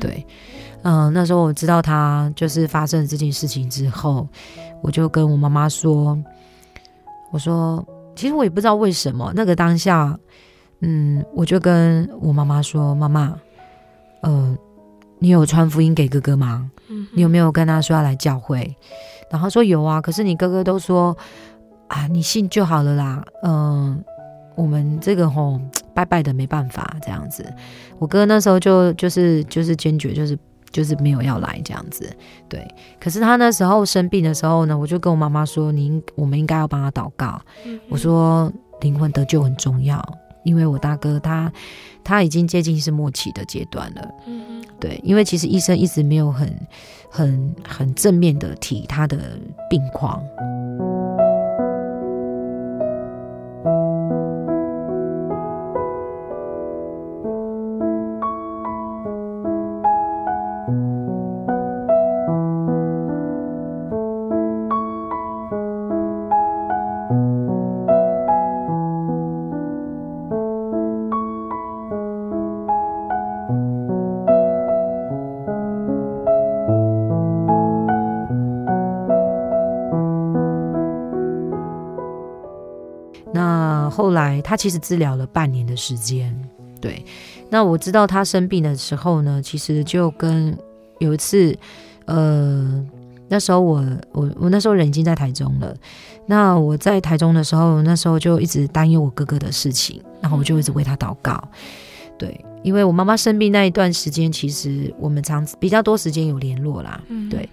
[0.00, 0.26] 对，
[0.82, 4.26] 嗯、呃，那时候我知道他就是发生了这件事情之后，
[4.82, 6.18] 我就跟我妈妈说，
[7.30, 10.18] 我说其实我也不知道为什么那个当下，
[10.80, 13.38] 嗯，我就跟我妈妈说，妈妈，嗯、
[14.22, 14.56] 呃。
[15.22, 16.70] 你有传福音给哥哥吗？
[16.88, 18.74] 嗯，你有没有跟他说要来教会？
[19.30, 21.14] 然后说有啊，可是你哥哥都说
[21.88, 23.22] 啊，你信就好了啦。
[23.42, 24.02] 嗯，
[24.56, 25.60] 我们这个吼
[25.92, 27.44] 拜拜的没办法这样子。
[27.98, 30.38] 我哥那时候就就是就是坚决就是
[30.70, 32.10] 就是没有要来这样子。
[32.48, 32.66] 对，
[32.98, 37.38] 可是他那时候生病的时候呢，我就跟我妈妈说，您我们应该要帮他祷告。
[37.90, 40.02] 我说灵魂得救很重要，
[40.50, 41.52] 因为我大哥他
[42.02, 44.02] 他已经接近是末期的阶段了。
[44.80, 46.52] 对，因为其实医生一直没有很、
[47.08, 49.38] 很、很正面的提他的
[49.68, 50.20] 病况。
[84.50, 86.36] 他其实治疗了半年的时间，
[86.80, 87.04] 对。
[87.48, 90.58] 那我知道他生病的时候呢，其实就跟
[90.98, 91.56] 有一次，
[92.06, 92.84] 呃，
[93.28, 93.80] 那时候我
[94.10, 95.72] 我我那时候人已经在台中了。
[96.26, 101.40] 那我在台中的时候，那时候就一直担忧我哥哥的事情，然后我就一直为他祷告。
[102.18, 107.00] 对，因为我妈妈生病那一段时间，其实我们常比较多时间有联络啦。
[107.06, 107.48] 嗯，对。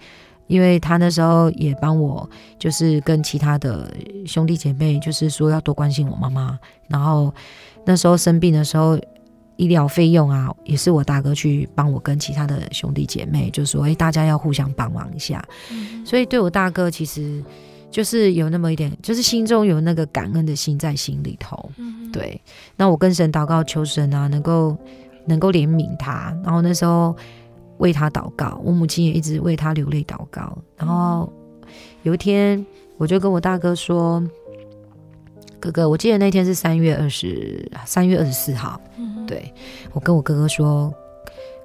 [0.47, 2.27] 因为他那时候也帮我，
[2.57, 3.91] 就是跟其他的
[4.25, 6.57] 兄弟姐妹，就是说要多关心我妈妈。
[6.87, 7.33] 然后
[7.85, 8.97] 那时候生病的时候，
[9.57, 15.43] 医疗费用啊，也是我大哥去帮我跟其他的兄弟姐妹，就说哎，大家要互相帮忙一下。
[15.71, 17.43] 嗯，所以对我大哥，其实
[17.91, 21.69] 就是有那么一点，就是心中有那个感恩的心在心里头。
[21.77, 22.39] 嗯，对。
[22.75, 24.77] 那我跟神祷告，求神啊，能够
[25.25, 26.33] 能够怜悯他。
[26.43, 27.15] 然后那时候。
[27.77, 30.57] 为他祷告，我母亲也一直为他流泪祷告。
[30.75, 31.31] 然后
[32.03, 32.65] 有一天，
[32.97, 34.23] 我就跟我大哥说
[35.59, 38.79] ：“哥哥，我记得那天是三月二十，三月二十四号。
[38.97, 39.53] 嗯、对，
[39.93, 40.93] 我跟我哥哥说，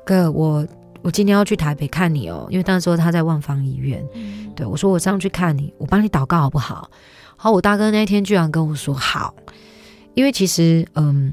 [0.05, 0.67] 哥，我
[1.03, 4.05] 我今天要去台北看你哦，因为当时他在万方医院。
[4.15, 6.91] 嗯、对，我说我上去看你，我帮你祷告好不好？
[7.37, 9.35] 好，我大哥那天居然跟我说好，
[10.15, 11.33] 因为其实，嗯，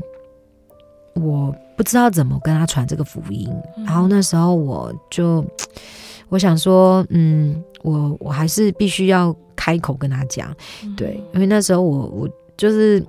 [1.22, 1.56] 我。
[1.76, 3.50] 不知道怎么跟他传这个福音，
[3.86, 5.42] 然后那时候我就
[6.28, 10.54] 我想说，嗯，我我还是必须要开口跟他讲，
[10.98, 13.02] 对，因为那时候我我就是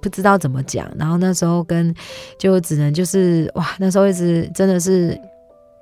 [0.00, 1.94] 不知道怎么讲，然后那时候跟
[2.36, 5.16] 就只能就是哇，那时候一直真的是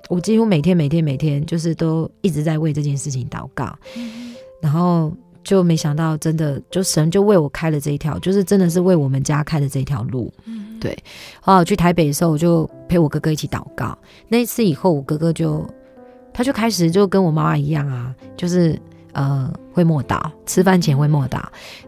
[0.07, 3.75] 我几乎每天每天每天就是都一直在为这件事情祷告，
[4.61, 5.11] 然后。
[5.43, 10.31] 就没想到，真的就神就为我开了这一条，就是真的是为我们家开的这条路。
[10.45, 10.97] 嗯，对。
[11.39, 13.97] 后来我去台北的时候，我就陪我哥哥一起祷告。
[14.27, 15.65] 那一次以后，我哥哥就
[16.33, 18.77] 他就开始就跟我妈妈一样啊，就是
[19.13, 21.41] 呃会默祷，吃饭前会默祷，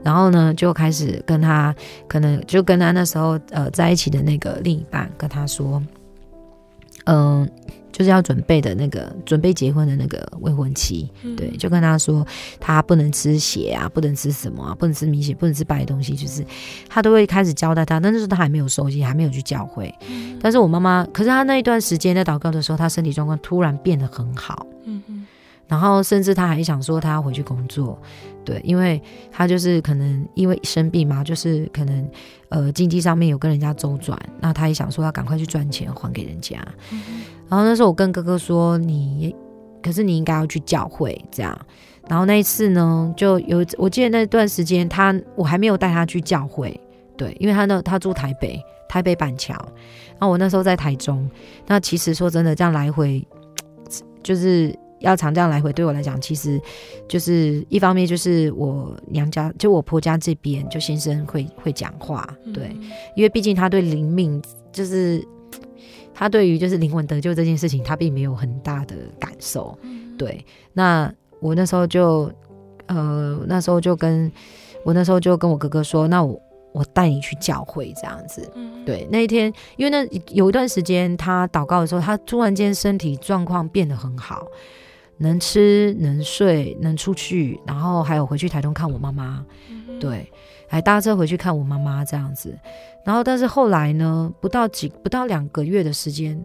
[0.04, 1.76] 然后呢就开始跟他
[2.08, 5.82] 可能就跟他那时候呃在一起的那个另一半跟他说，
[7.06, 7.50] 嗯、
[7.94, 12.26] 就是要准备的那个准备结婚的那个未婚妻，嗯、对，就跟他说
[12.60, 16.44] 他不能吃血啊，不能吃什么啊，不能吃米血，不能吃白的东西，就是
[16.90, 18.00] 他都会开始交代他。
[18.00, 19.94] 但是他还没有受洗，还没有去教会。
[20.10, 24.66] 嗯、但是我妈妈，可是他那一段时间在祷告的时候，他身体状况突然变得很好。
[24.86, 25.26] 嗯嗯。
[25.68, 28.00] 然后甚至他还想说他要回去工作，
[28.44, 29.02] 对，因为
[29.32, 32.10] 他就是可能因为生病嘛，就是可能
[32.50, 36.58] 呃经济上面有跟人家周转，那他也想说要赶快去赚钱还给人家。
[36.92, 37.02] 嗯
[37.50, 39.36] 然后那时候我跟哥哥说，你，
[39.84, 41.56] 可是你应该要去教会这样。
[42.08, 46.80] 然后那一次呢，就有我记得那段时间他我还没有带他去教会，
[47.16, 48.60] 对，因为他那他住台北，
[48.90, 49.54] 台北板桥，
[50.14, 51.30] 然后我那时候在台中。
[51.68, 53.24] 那其实说真的，这样来回
[54.24, 56.60] 就是要常这样来回，对我来讲，其实
[57.08, 62.76] 就是一方面就是我娘家就我婆家这边就先生会会讲话，对，
[63.16, 64.42] 因为毕竟他对灵命
[64.72, 65.24] 就是。
[66.16, 69.76] 他对于就是灵魂得救这件事情，他并没有很大的感受。
[70.16, 72.32] 对，那我那时候就，
[72.86, 74.32] 呃，那时候就跟
[74.84, 76.40] 我那时候就跟我哥哥说，那我
[76.72, 78.48] 我带你去教会这样子。
[78.86, 84.46] 对，那一天，因为那有一段时间他祷告的时候，他突然间身体状况变得很好，
[85.18, 89.46] 能吃能睡能出去，然后还有回去台东看我妈妈。
[90.00, 90.32] 对。
[90.66, 92.58] 还搭车回去看我妈妈这样子，
[93.06, 96.44] 然后但是后来呢，不到几不到两个月的时间，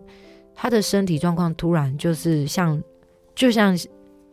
[0.54, 2.78] 他的身体状况突然就是像
[3.34, 3.74] 就像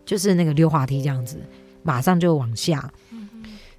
[0.04, 1.38] 就是那个溜滑梯这样子，
[1.82, 2.92] 马上就往下。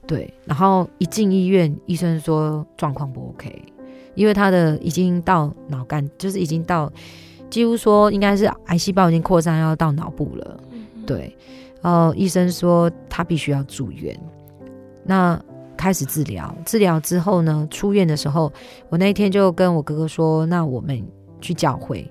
[0.06, 3.62] 对，然后一进医院，医生说状况不 OK，
[4.14, 6.90] 因为他的已经到脑干，就是已经到
[7.56, 10.60] 几乎说应该是癌细胞已经扩散要到脑部了。
[11.06, 11.34] 对，
[11.80, 14.14] 然后医生说他必须要住院。
[15.02, 15.42] 那
[15.74, 18.52] 开始治疗，治疗之后呢，出院的时候，
[18.90, 21.02] 我那一天就跟我哥哥说：“那我们
[21.40, 22.06] 去教会，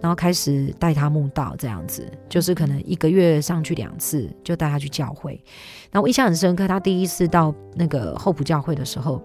[0.00, 5.32] 然后开始带他慕道，这样子，就是可能一个月上去两次，就带他去教会。
[5.90, 9.20] 然后我印象很深刻，他第一次到那个后埔教会的时候，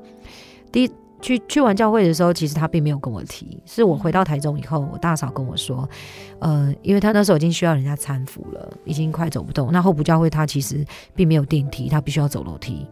[0.72, 0.92] 第一
[1.22, 5.88] 去去完教会的时候，其实他并没有跟我提，是我回到台中以后，我大嫂跟我说，
[6.40, 9.72] 呃，因为他那时候已经需要人家搀扶了，已经快走不动。
[9.72, 12.88] 那后补教会他其实并没有电梯，他必须要走楼梯。”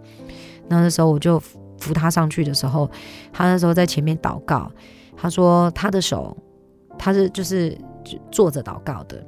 [0.67, 1.39] 那那时候我就
[1.79, 2.89] 扶他上去的时候，
[3.31, 4.69] 他那时候在前面祷告。
[5.15, 6.35] 他说他的手，
[6.99, 7.75] 他是就是
[8.31, 9.25] 坐着祷告的。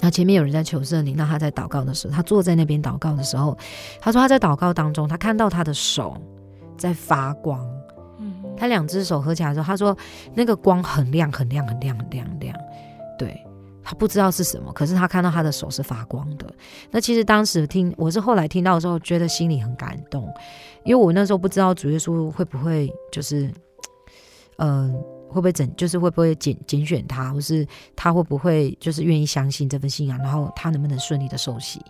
[0.00, 3.56] 那前面有人在求圣灵，那他在祷告的时候，他坐在那边祷告的时候，
[4.00, 6.20] 他说他在祷告当中，他看到他的手
[6.76, 7.71] 在发光。
[8.56, 9.96] 他两只手合起来的时候，他说
[10.34, 12.56] 那个光很亮很亮很亮很亮很亮。
[13.18, 13.40] 对，
[13.82, 16.46] 他不知道是什么，可是他看到他的手是发光的。
[16.90, 20.32] 那其实当时听，我是后来听到的时候，觉得心里很感动，
[20.84, 23.52] 因为我那时候不知道主耶稣会不会就是，
[24.58, 24.92] 嗯、
[25.28, 31.80] 会不会整，就是会不会拣拣选他，或是他会不会就是愿意相信这份信仰，然后他能不能顺利的受洗？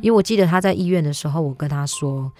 [0.00, 2.30] 因为我记得他在医院的时候，我跟他说，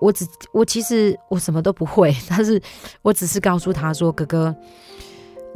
[0.00, 2.60] 我只我其实我什么都不会，但是
[3.02, 4.54] 我只是告诉他说，哥哥。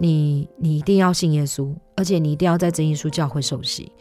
[0.03, 3.93] 你你一定要信耶稣，而且你一定要在真耶稣教会受洗，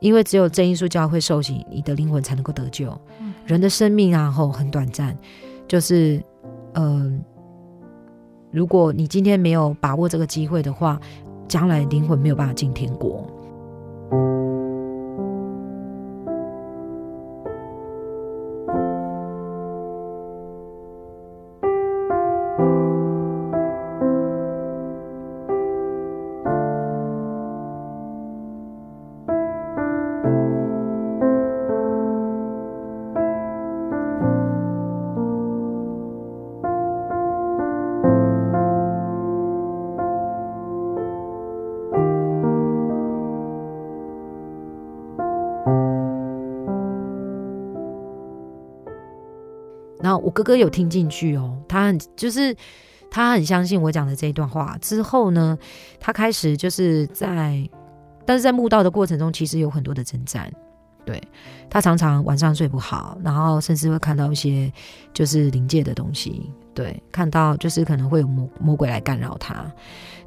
[0.00, 2.88] 因为只有真耶稣教会受洗，你的灵魂才能够得救。
[3.20, 5.14] 嗯、人的生命啊，后很短暂，
[5.68, 6.16] 就是
[6.72, 7.24] 嗯、呃，
[8.50, 10.98] 如果你今天没有把握这个机会的话，
[11.46, 13.26] 将来灵魂没有办法进天国。
[50.22, 52.54] 我哥哥有听进去哦，他很就是
[53.10, 54.78] 他很相信我讲的这一段话。
[54.80, 55.58] 之后呢，
[56.00, 57.68] 他开始就是在，
[58.24, 60.50] 但是在墓道的过程中，其实有很多的征战。
[61.04, 61.20] 对，
[61.68, 64.72] 他常常晚上睡不好，然后甚至会看到一些
[65.12, 66.48] 就是灵界的东西。
[66.72, 69.66] 对，看到就是可能会有魔魔鬼来干扰他。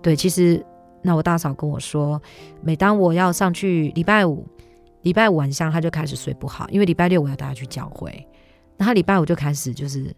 [0.02, 0.64] 对，其实
[1.02, 2.22] 那我大嫂跟我说，
[2.62, 4.46] 每当我要上去礼拜五，
[5.04, 8.28] 礼拜五晚上他就开始睡不好，因为礼拜六我要带他去教会。
[8.78, 10.14] 那他礼拜五就开始，就是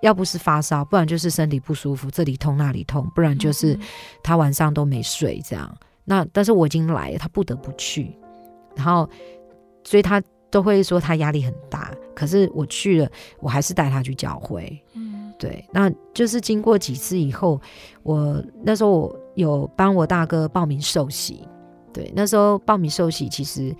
[0.00, 3.78] 要不是发烧，不然就是身体不舒服，这里痛那里痛，不然就是
[4.22, 5.76] 他晚上都没睡这样。
[6.04, 8.16] 那但是我已经来了，他不得不去，
[8.74, 9.08] 然后
[9.84, 11.90] 所以他都会说他压力很大。
[12.14, 14.82] 可是我去了，我还是带他去教会。
[14.94, 17.60] 嗯，对，那就是经过几次以后，
[18.02, 21.48] 我那时候我有帮我大哥报名受洗。
[21.92, 23.74] 对，那时候报名受洗其实。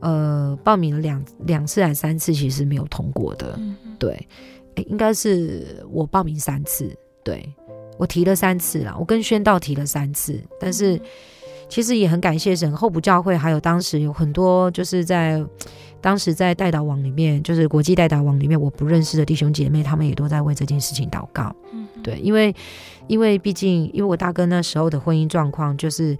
[0.00, 3.54] 呃，报名了两两次还三次，其实没有通过的。
[3.58, 4.10] 嗯、对，
[4.76, 6.88] 欸，应该是我报名三次，
[7.24, 7.44] 对，
[7.98, 11.00] 我提了三次啦，我跟宣道提了三次，但是
[11.68, 15.44] 其实也很感谢神，后补教会还有当时有很多就是在
[16.00, 21.52] 当时在代祷网里面，就是国际代祷网里面我不认识的弟兄姐妹，他们也都在为这件事情祷告。
[21.72, 22.54] 嗯，对，因为
[23.08, 26.16] 因为毕竟因为我大哥那时候的婚姻状况就是。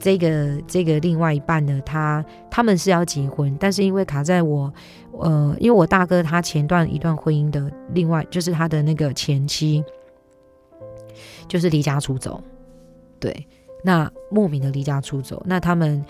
[0.00, 4.72] 这个这个另外一半呢，他他们是要结婚，但是因为卡在我，
[5.12, 9.84] 呃，因为我大哥他前段一段婚姻的另外就是他的那个前妻，
[11.46, 12.42] 就是离家出走，
[13.18, 13.46] 对，
[13.84, 16.02] 那莫名的离家出走，那他们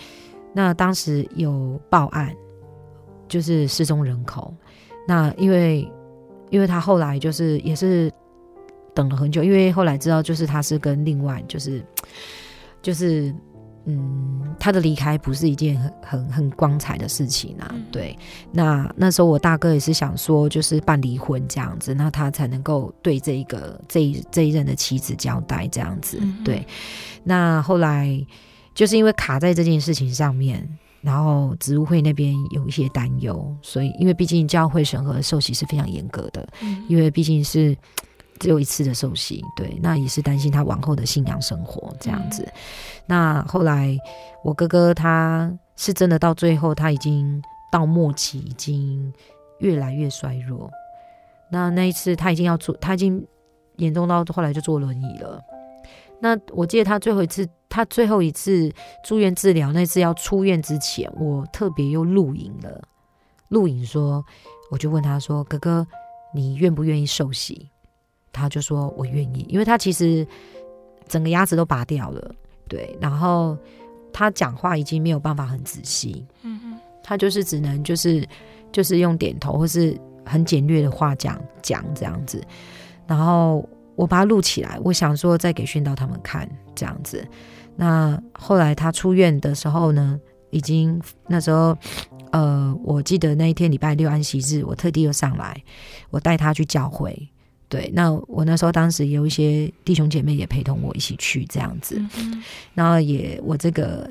[0.53, 2.33] 那当时有报案，
[3.27, 4.55] 就是失踪人口，
[5.09, 5.91] 那因为
[6.51, 8.09] 因为他后来就是也是
[8.95, 11.85] 等了很久，因为后来知道就是他是跟另外就是
[12.81, 13.35] 就是。
[13.87, 17.75] 嗯，他的离开不是一件很很很光彩的事情啊。
[17.91, 18.17] 对，
[18.53, 26.21] 那那时候我大哥也是想说，就是办离婚这样子，那他才能够对这一个这一这一任的妻子交代这样子。
[26.45, 26.67] 对，
[27.25, 28.25] 那后来
[28.75, 30.69] 就是因为卡在这件事情上面，
[31.01, 36.47] 然后植物会那边有一些担忧，所以因为毕竟教会审核受洗是非常严格的，
[36.87, 37.77] 因为毕竟是。
[38.41, 42.43] 只有一次的受洗，对，那也是担心他往后的信仰生活这样子。
[42.43, 42.53] 嗯、
[43.07, 43.97] 那后来
[44.43, 49.13] 我哥哥他是真的到最后他已经到末期，已经
[49.59, 50.69] 越来越衰弱。
[51.53, 53.25] 那那一次他已经要坐，他已经
[53.77, 55.41] 严重到后来就坐轮椅了。
[56.21, 58.73] 那我记得他最后一次，他最后一次
[59.05, 62.83] 住院治疗，那次要出院之前，我特别又录影了，
[63.49, 64.25] 录影说，
[64.71, 65.87] 我就问他说：“哥哥，
[66.35, 67.70] 你愿不愿意受洗？”
[68.33, 70.27] 他就说：“我愿意，因为他其实
[71.09, 72.35] 整个牙齿都拔掉了，
[72.69, 73.57] 对，然后
[74.13, 78.27] 他讲话已经没有办法很仔细，嗯哼，他就是只能就是
[78.73, 82.43] 就是用点头或是很简略的话讲讲这样子，
[83.07, 87.27] 然后我把它录起来，我想说再给训导他们看这样子。
[87.77, 90.19] 那后来他出院的时候呢，
[90.51, 91.77] 已经那时候，
[92.31, 95.63] 呃，我记得那一天礼拜六安息日，我特地又上来，
[96.11, 97.30] 我带他去教会。”
[97.71, 102.43] 对，那我那时候当时有一些弟兄姐妹也陪同我一起去这样子，嗯、
[102.75, 104.11] 然后也我这个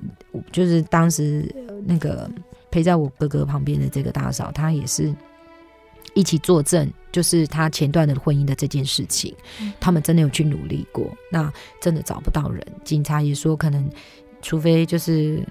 [0.50, 1.54] 就是当时
[1.86, 2.32] 那个
[2.72, 5.14] 陪在我哥哥旁边的这个大嫂，她也是
[6.14, 11.52] 一起作证，就是她前段的婚姻的这件事情，嗯、他们真的有去努力过，那
[11.82, 13.88] 真的找不到人，警察也说可能
[14.42, 15.46] 除非就是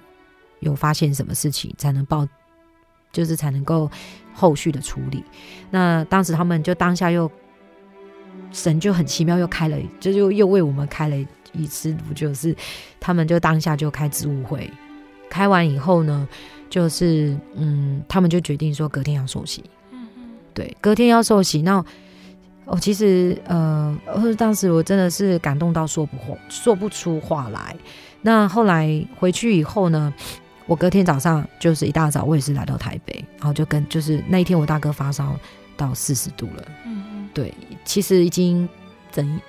[0.61, 2.27] 有发现什么事情，才能报，
[3.13, 3.87] 就是才能够
[4.33, 5.23] 后续的处理。
[5.69, 7.31] 那当时他们就当下又
[8.51, 11.15] 神就很奇妙，又开了，就又又为我们开了
[11.53, 12.55] 一次，就是
[12.99, 14.69] 他们就当下就开植物会，
[15.29, 16.27] 开完以后呢，
[16.69, 19.63] 就是嗯，他们就决定说隔天要受洗。
[19.91, 21.83] 嗯嗯，对，隔天要受洗，那。
[22.71, 23.97] 哦，其实，呃，
[24.37, 27.75] 当时我真的是感动到说不话，说不出话来。
[28.21, 30.13] 那后来回去以后呢，
[30.67, 35.35] 我隔天早上就是一大早，我也是来到台北，然后就跟就是那一天我大哥发烧
[35.75, 36.63] 到四十度了。
[36.85, 37.53] 嗯嗯，对，
[37.85, 38.67] 其实已经
[39.11, 39.39] 整，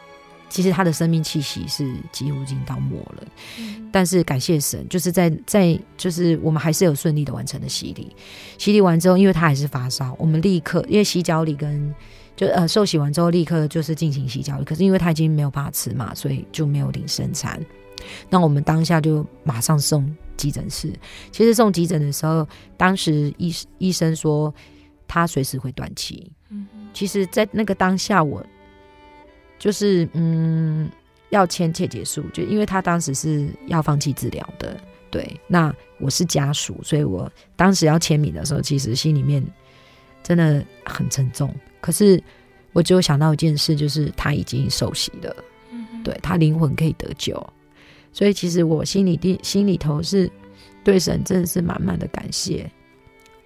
[0.49, 3.25] 其实他的生命气息是几乎已经到末了。
[3.59, 8.15] 嗯，但是感谢神，就是在在就是我们还是有顺利的完成了洗礼。
[8.59, 11.95] 洗礼完之后，因为他还是发烧，我们立刻因为洗脚礼跟
[12.37, 14.63] 就呃受洗完之后，立刻就是进行洗脚。
[14.65, 17.61] 可是因为他已经没有办法吃嘛，所以就没有领生产。
[18.29, 20.93] 那我们当下就马上送急诊室。
[21.31, 24.53] 其实送急诊的时候，当时医医生说
[25.07, 26.33] 他随时会断气。
[26.91, 28.45] 嗯，其实，在那个当下，我
[29.59, 30.91] 就是嗯
[31.31, 34.79] 要签切结束，就因为他当时是要放弃治疗的。
[35.11, 39.45] 对，那我是家属，所以我当时要签名的时候，其实心里面
[40.23, 41.53] 真的很沉重。
[41.81, 42.23] 可是，
[42.73, 45.37] 我只有想到一件事，就是他已经受洗了，
[45.73, 47.45] 嗯、对他灵魂可以得救，
[48.13, 50.31] 所以其实我心里地心里头是
[50.85, 52.71] 对神真的是满满的感谢，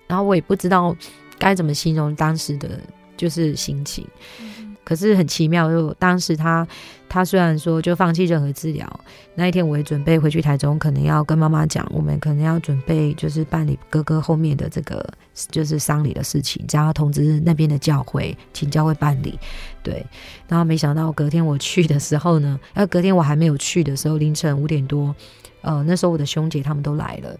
[0.06, 0.94] 然后我也不知道
[1.38, 2.78] 该怎么形容当时的
[3.16, 4.06] 就是心情。
[4.40, 6.68] 嗯可是很奇妙，就当时他
[7.08, 9.00] 他虽然说就放弃任何治疗，
[9.34, 15.02] 那一天我也准备回去台中，可能要跟妈妈讲，我们可能要准备就是办理哥哥后面的这个
[15.50, 19.38] 就是丧礼的事情，只要通知那边的教会，请教会办理。
[19.82, 20.04] 对，
[20.48, 25.16] 然后没想到隔天我去的时候呢，要隔天我还没有去的时候，凌晨五点多。
[25.64, 27.34] 呃，那时候我的兄姐他们都来了，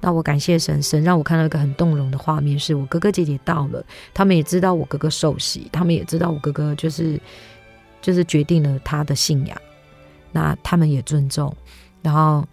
[0.00, 3.80] 那我感谢神，神让我看到一个很动容的画面，是我哥哥姐姐到了，
[4.12, 7.20] 他们也知道我哥哥受洗，他们也知道我哥哥就是
[8.02, 9.56] 就是决定了他的信仰，
[10.32, 11.56] 那他们也尊重，
[12.02, 12.44] 然后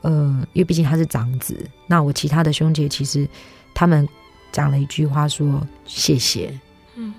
[0.00, 1.54] 呃，因为毕竟他是长子，
[1.86, 3.28] 那我其他的兄姐其实
[3.74, 4.08] 他们
[4.50, 6.58] 讲了一句话说谢谢，
[6.96, 7.12] 嗯，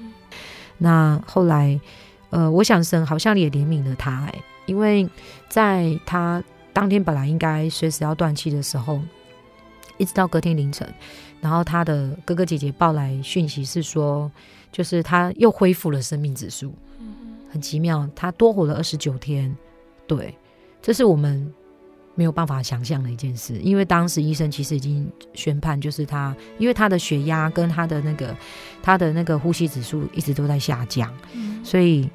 [0.80, 1.80] 那后来
[2.32, 4.34] 呃，我想神好像也怜悯了他，哎，
[4.66, 5.08] 因为
[5.48, 6.44] 在他。
[6.74, 9.02] 当天本来应该随时要断气的时候，
[9.98, 10.88] 一直到隔天凌晨，
[11.42, 14.32] 然后他的哥哥姐姐报来讯息是说，
[14.72, 16.74] 就是他又恢复了生命指数，
[17.52, 19.56] 很奇妙，他多活了二十九天。
[20.08, 20.34] 对，
[20.82, 21.54] 这是我们
[22.16, 28.36] 没有办法想象的一件事，因为当时医生其实已经宣判，就是他因为他的血压跟他的那个
[28.82, 31.14] 他的那个呼吸指数一直都在下降，
[31.64, 32.10] 所以。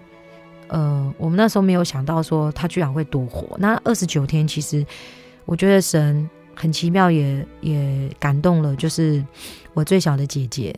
[0.68, 3.56] 呃，我们那时候没有想到说他居然会多活。
[3.58, 4.84] 那二十九天，其实
[5.44, 8.74] 我觉得神很奇妙也，也也感动了。
[8.76, 9.24] 就是
[9.74, 10.74] 我最小的姐姐，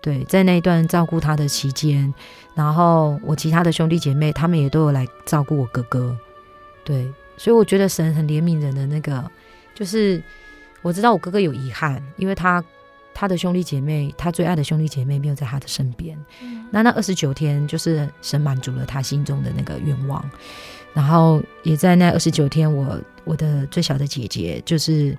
[0.00, 2.12] 对，在那一段照顾他的期间，
[2.54, 6.16] 然后我其他的兄弟姐妹，他们也都有来照顾我哥哥。
[6.84, 9.24] 对，所以我觉得神很怜悯人的那个，
[9.74, 10.22] 就是
[10.82, 12.62] 我知道我哥哥有遗憾，因为他。
[13.14, 16.18] 他的兄弟姐妹，他最爱的兄弟姐妹没有在他的身边。
[16.42, 20.24] 嗯、那那二十九天，就是神满足了他心中的那个愿望。
[20.94, 25.16] 然后也在那二十九天我，我我的最小的姐姐，就是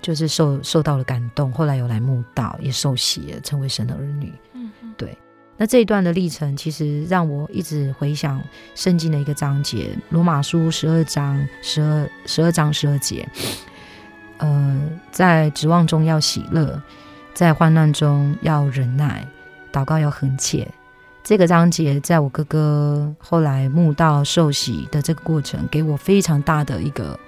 [0.00, 4.32] 就是受受到了感动，后来有来慕道，也受洗了，成为神的儿女。
[4.52, 5.16] 嗯，对。
[5.56, 8.42] 那这一段的历程，其实让我一直回想
[8.74, 13.28] 圣经的一个章节，《罗马书》十二章十二十二章十二节。
[14.38, 16.80] 呃，在指望中要喜乐。
[17.34, 19.26] 在患难中要忍耐，
[19.72, 20.68] 祷告要恒切。
[21.24, 27.18] 这个章节在我哥哥后来墓道受洗的这个过程，给我非常大的一个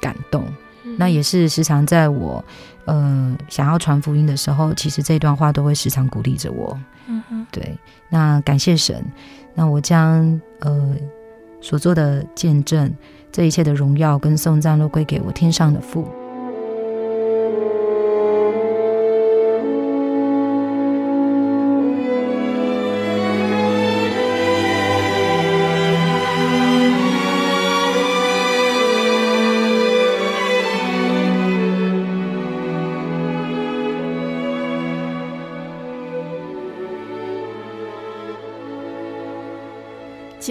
[0.00, 0.44] 感动。
[0.84, 2.44] 嗯、那也是时常在我
[2.86, 6.76] 呃想要传福音的时候，其实这段话都会时常鼓励着我。
[7.06, 7.78] 嗯哼，对。
[8.08, 9.04] 那感谢神，
[9.54, 10.96] 那我将呃
[11.60, 12.92] 所做的见证，
[13.30, 16.08] 这一切的荣耀跟颂赞都归给我天上的父。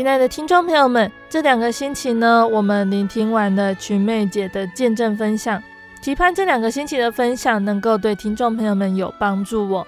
[0.09, 5.61] 亲爱的听众朋友们，这两个星期呢，我们聆听完了群妹姐的见证分享，
[6.01, 9.85] 期盼这两个星期的分享能够对听众朋友们有帮助哦。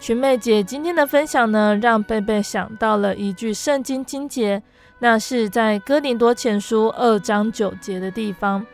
[0.00, 4.60] 群妹姐今天的分享呢，让贝贝想到了一句圣经经节，
[4.98, 8.66] 那是在哥林多前书二章九节的地方。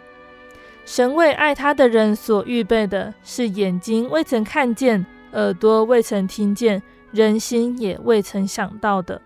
[0.86, 9.20] 神为爱他的人所预备的是眼睛未曾看见，耳朵未曾听见，人心也未曾想到的。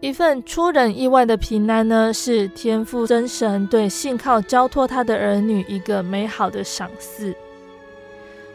[0.00, 7.34] 一份出人意外的平安呢，是天父真神对信靠交托他的儿女一个美好的赏赐。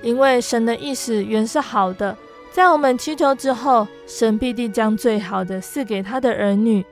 [0.02, 2.18] 因为神的意思原是好的，
[2.52, 6.84] 在我们祈求之后，神必定将最好的赐给他的儿女。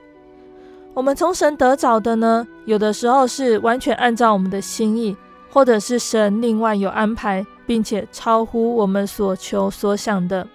[0.93, 5.17] 我们从神得着的呢，有的时候是完全按照我们的心意，
[5.49, 10.47] 或者是神另外有安排，并且超乎我们所求所想的。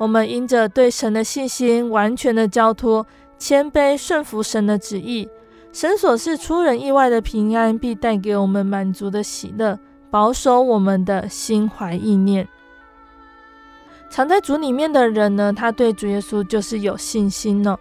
[0.00, 3.06] 我们因着对神的信心，完全的交托，
[3.38, 5.28] 谦卑顺服神的旨意，
[5.74, 9.78] 神所赐出人意外的平安，必带给我们满足的喜乐，
[10.10, 12.48] 保守我们的心怀意念。
[14.08, 17.78] 藏在主里面的人呢，他对主耶稣就是有信心呢、哦，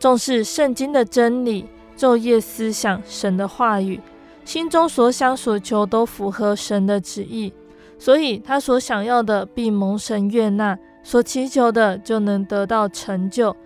[0.00, 1.66] 重视圣经的真理，
[1.96, 4.00] 昼夜思想神的话语，
[4.44, 7.52] 心中所想所求都符合神的旨意，
[7.96, 10.76] 所以他所想要的必蒙神悦纳。
[11.02, 13.56] 所祈求的就能得到成就，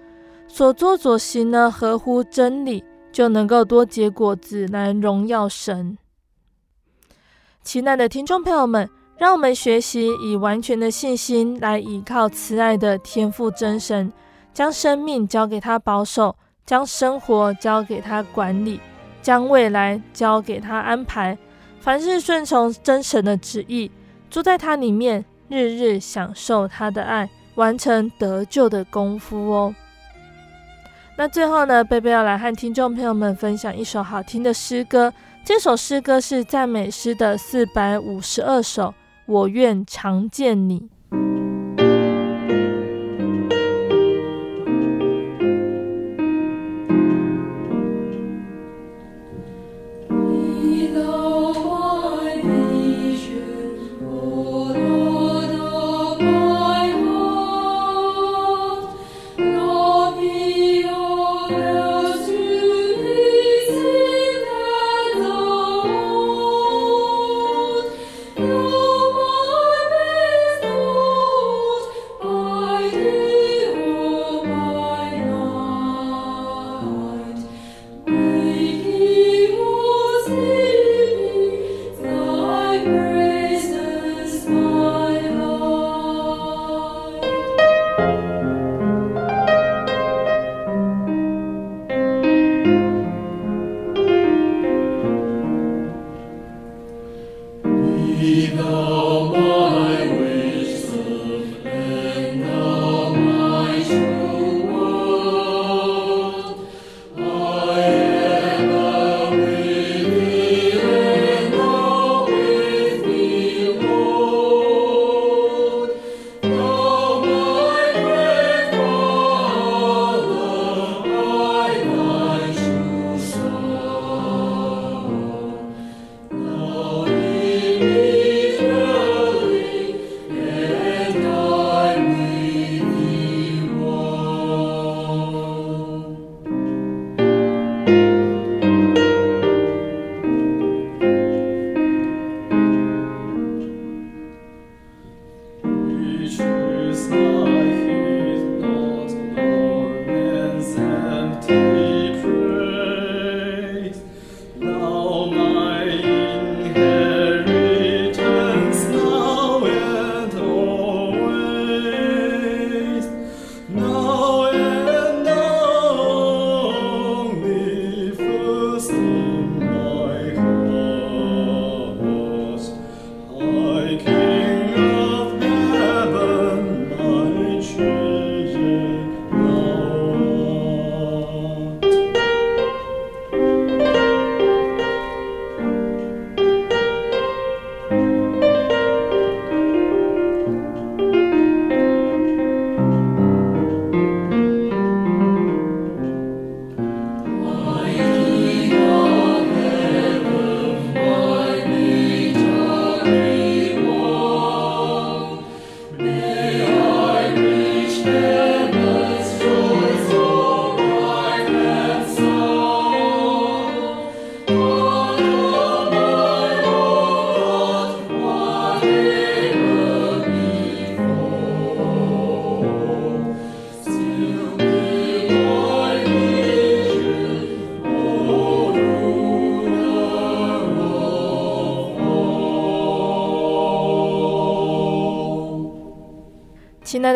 [0.47, 2.83] 所作所行呢，合乎真理，
[3.13, 5.99] 就能够多结果子来荣耀神。
[7.63, 14.13] 亲爱的听众朋友们，让我们学习以完全的信心来依靠慈爱的天父真神，
[14.53, 18.81] 将生命交给他保守，将生活交给他管理，
[19.21, 21.37] 将未来交给他安排，
[21.81, 23.91] 凡事顺从真神的旨意，
[24.31, 25.25] 住在他里面。
[25.49, 29.75] 日日享受他的爱，完成得救的功夫哦。
[31.17, 35.13] 那最后呢，贝贝要来和听众朋友们分享一首好听的诗歌。
[35.45, 38.95] 这首诗歌是赞美诗的四百五十二首。
[39.27, 40.94] 我愿常见你。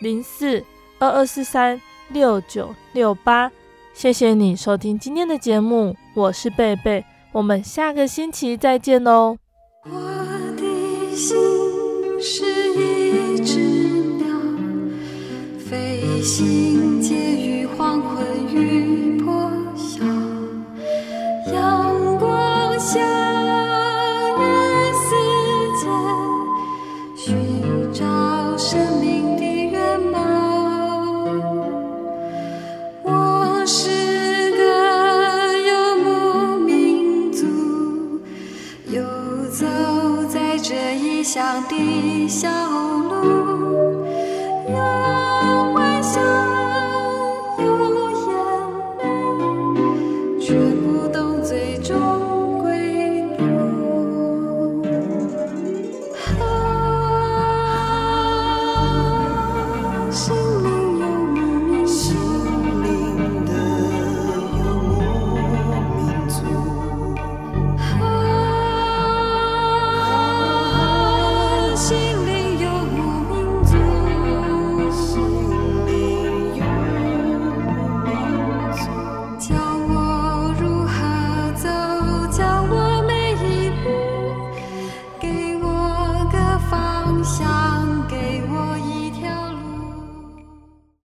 [0.00, 0.64] 零四
[0.98, 3.50] 二二四三六九六八。
[3.94, 9.36] 谢谢你收听今天的节目，我是贝贝，我们下个星期再见哦。
[9.84, 9.90] 我
[10.56, 11.36] 的心
[12.20, 12.44] 是
[12.74, 13.58] 一只
[14.18, 14.28] 鸟，
[15.58, 17.57] 飞行介于。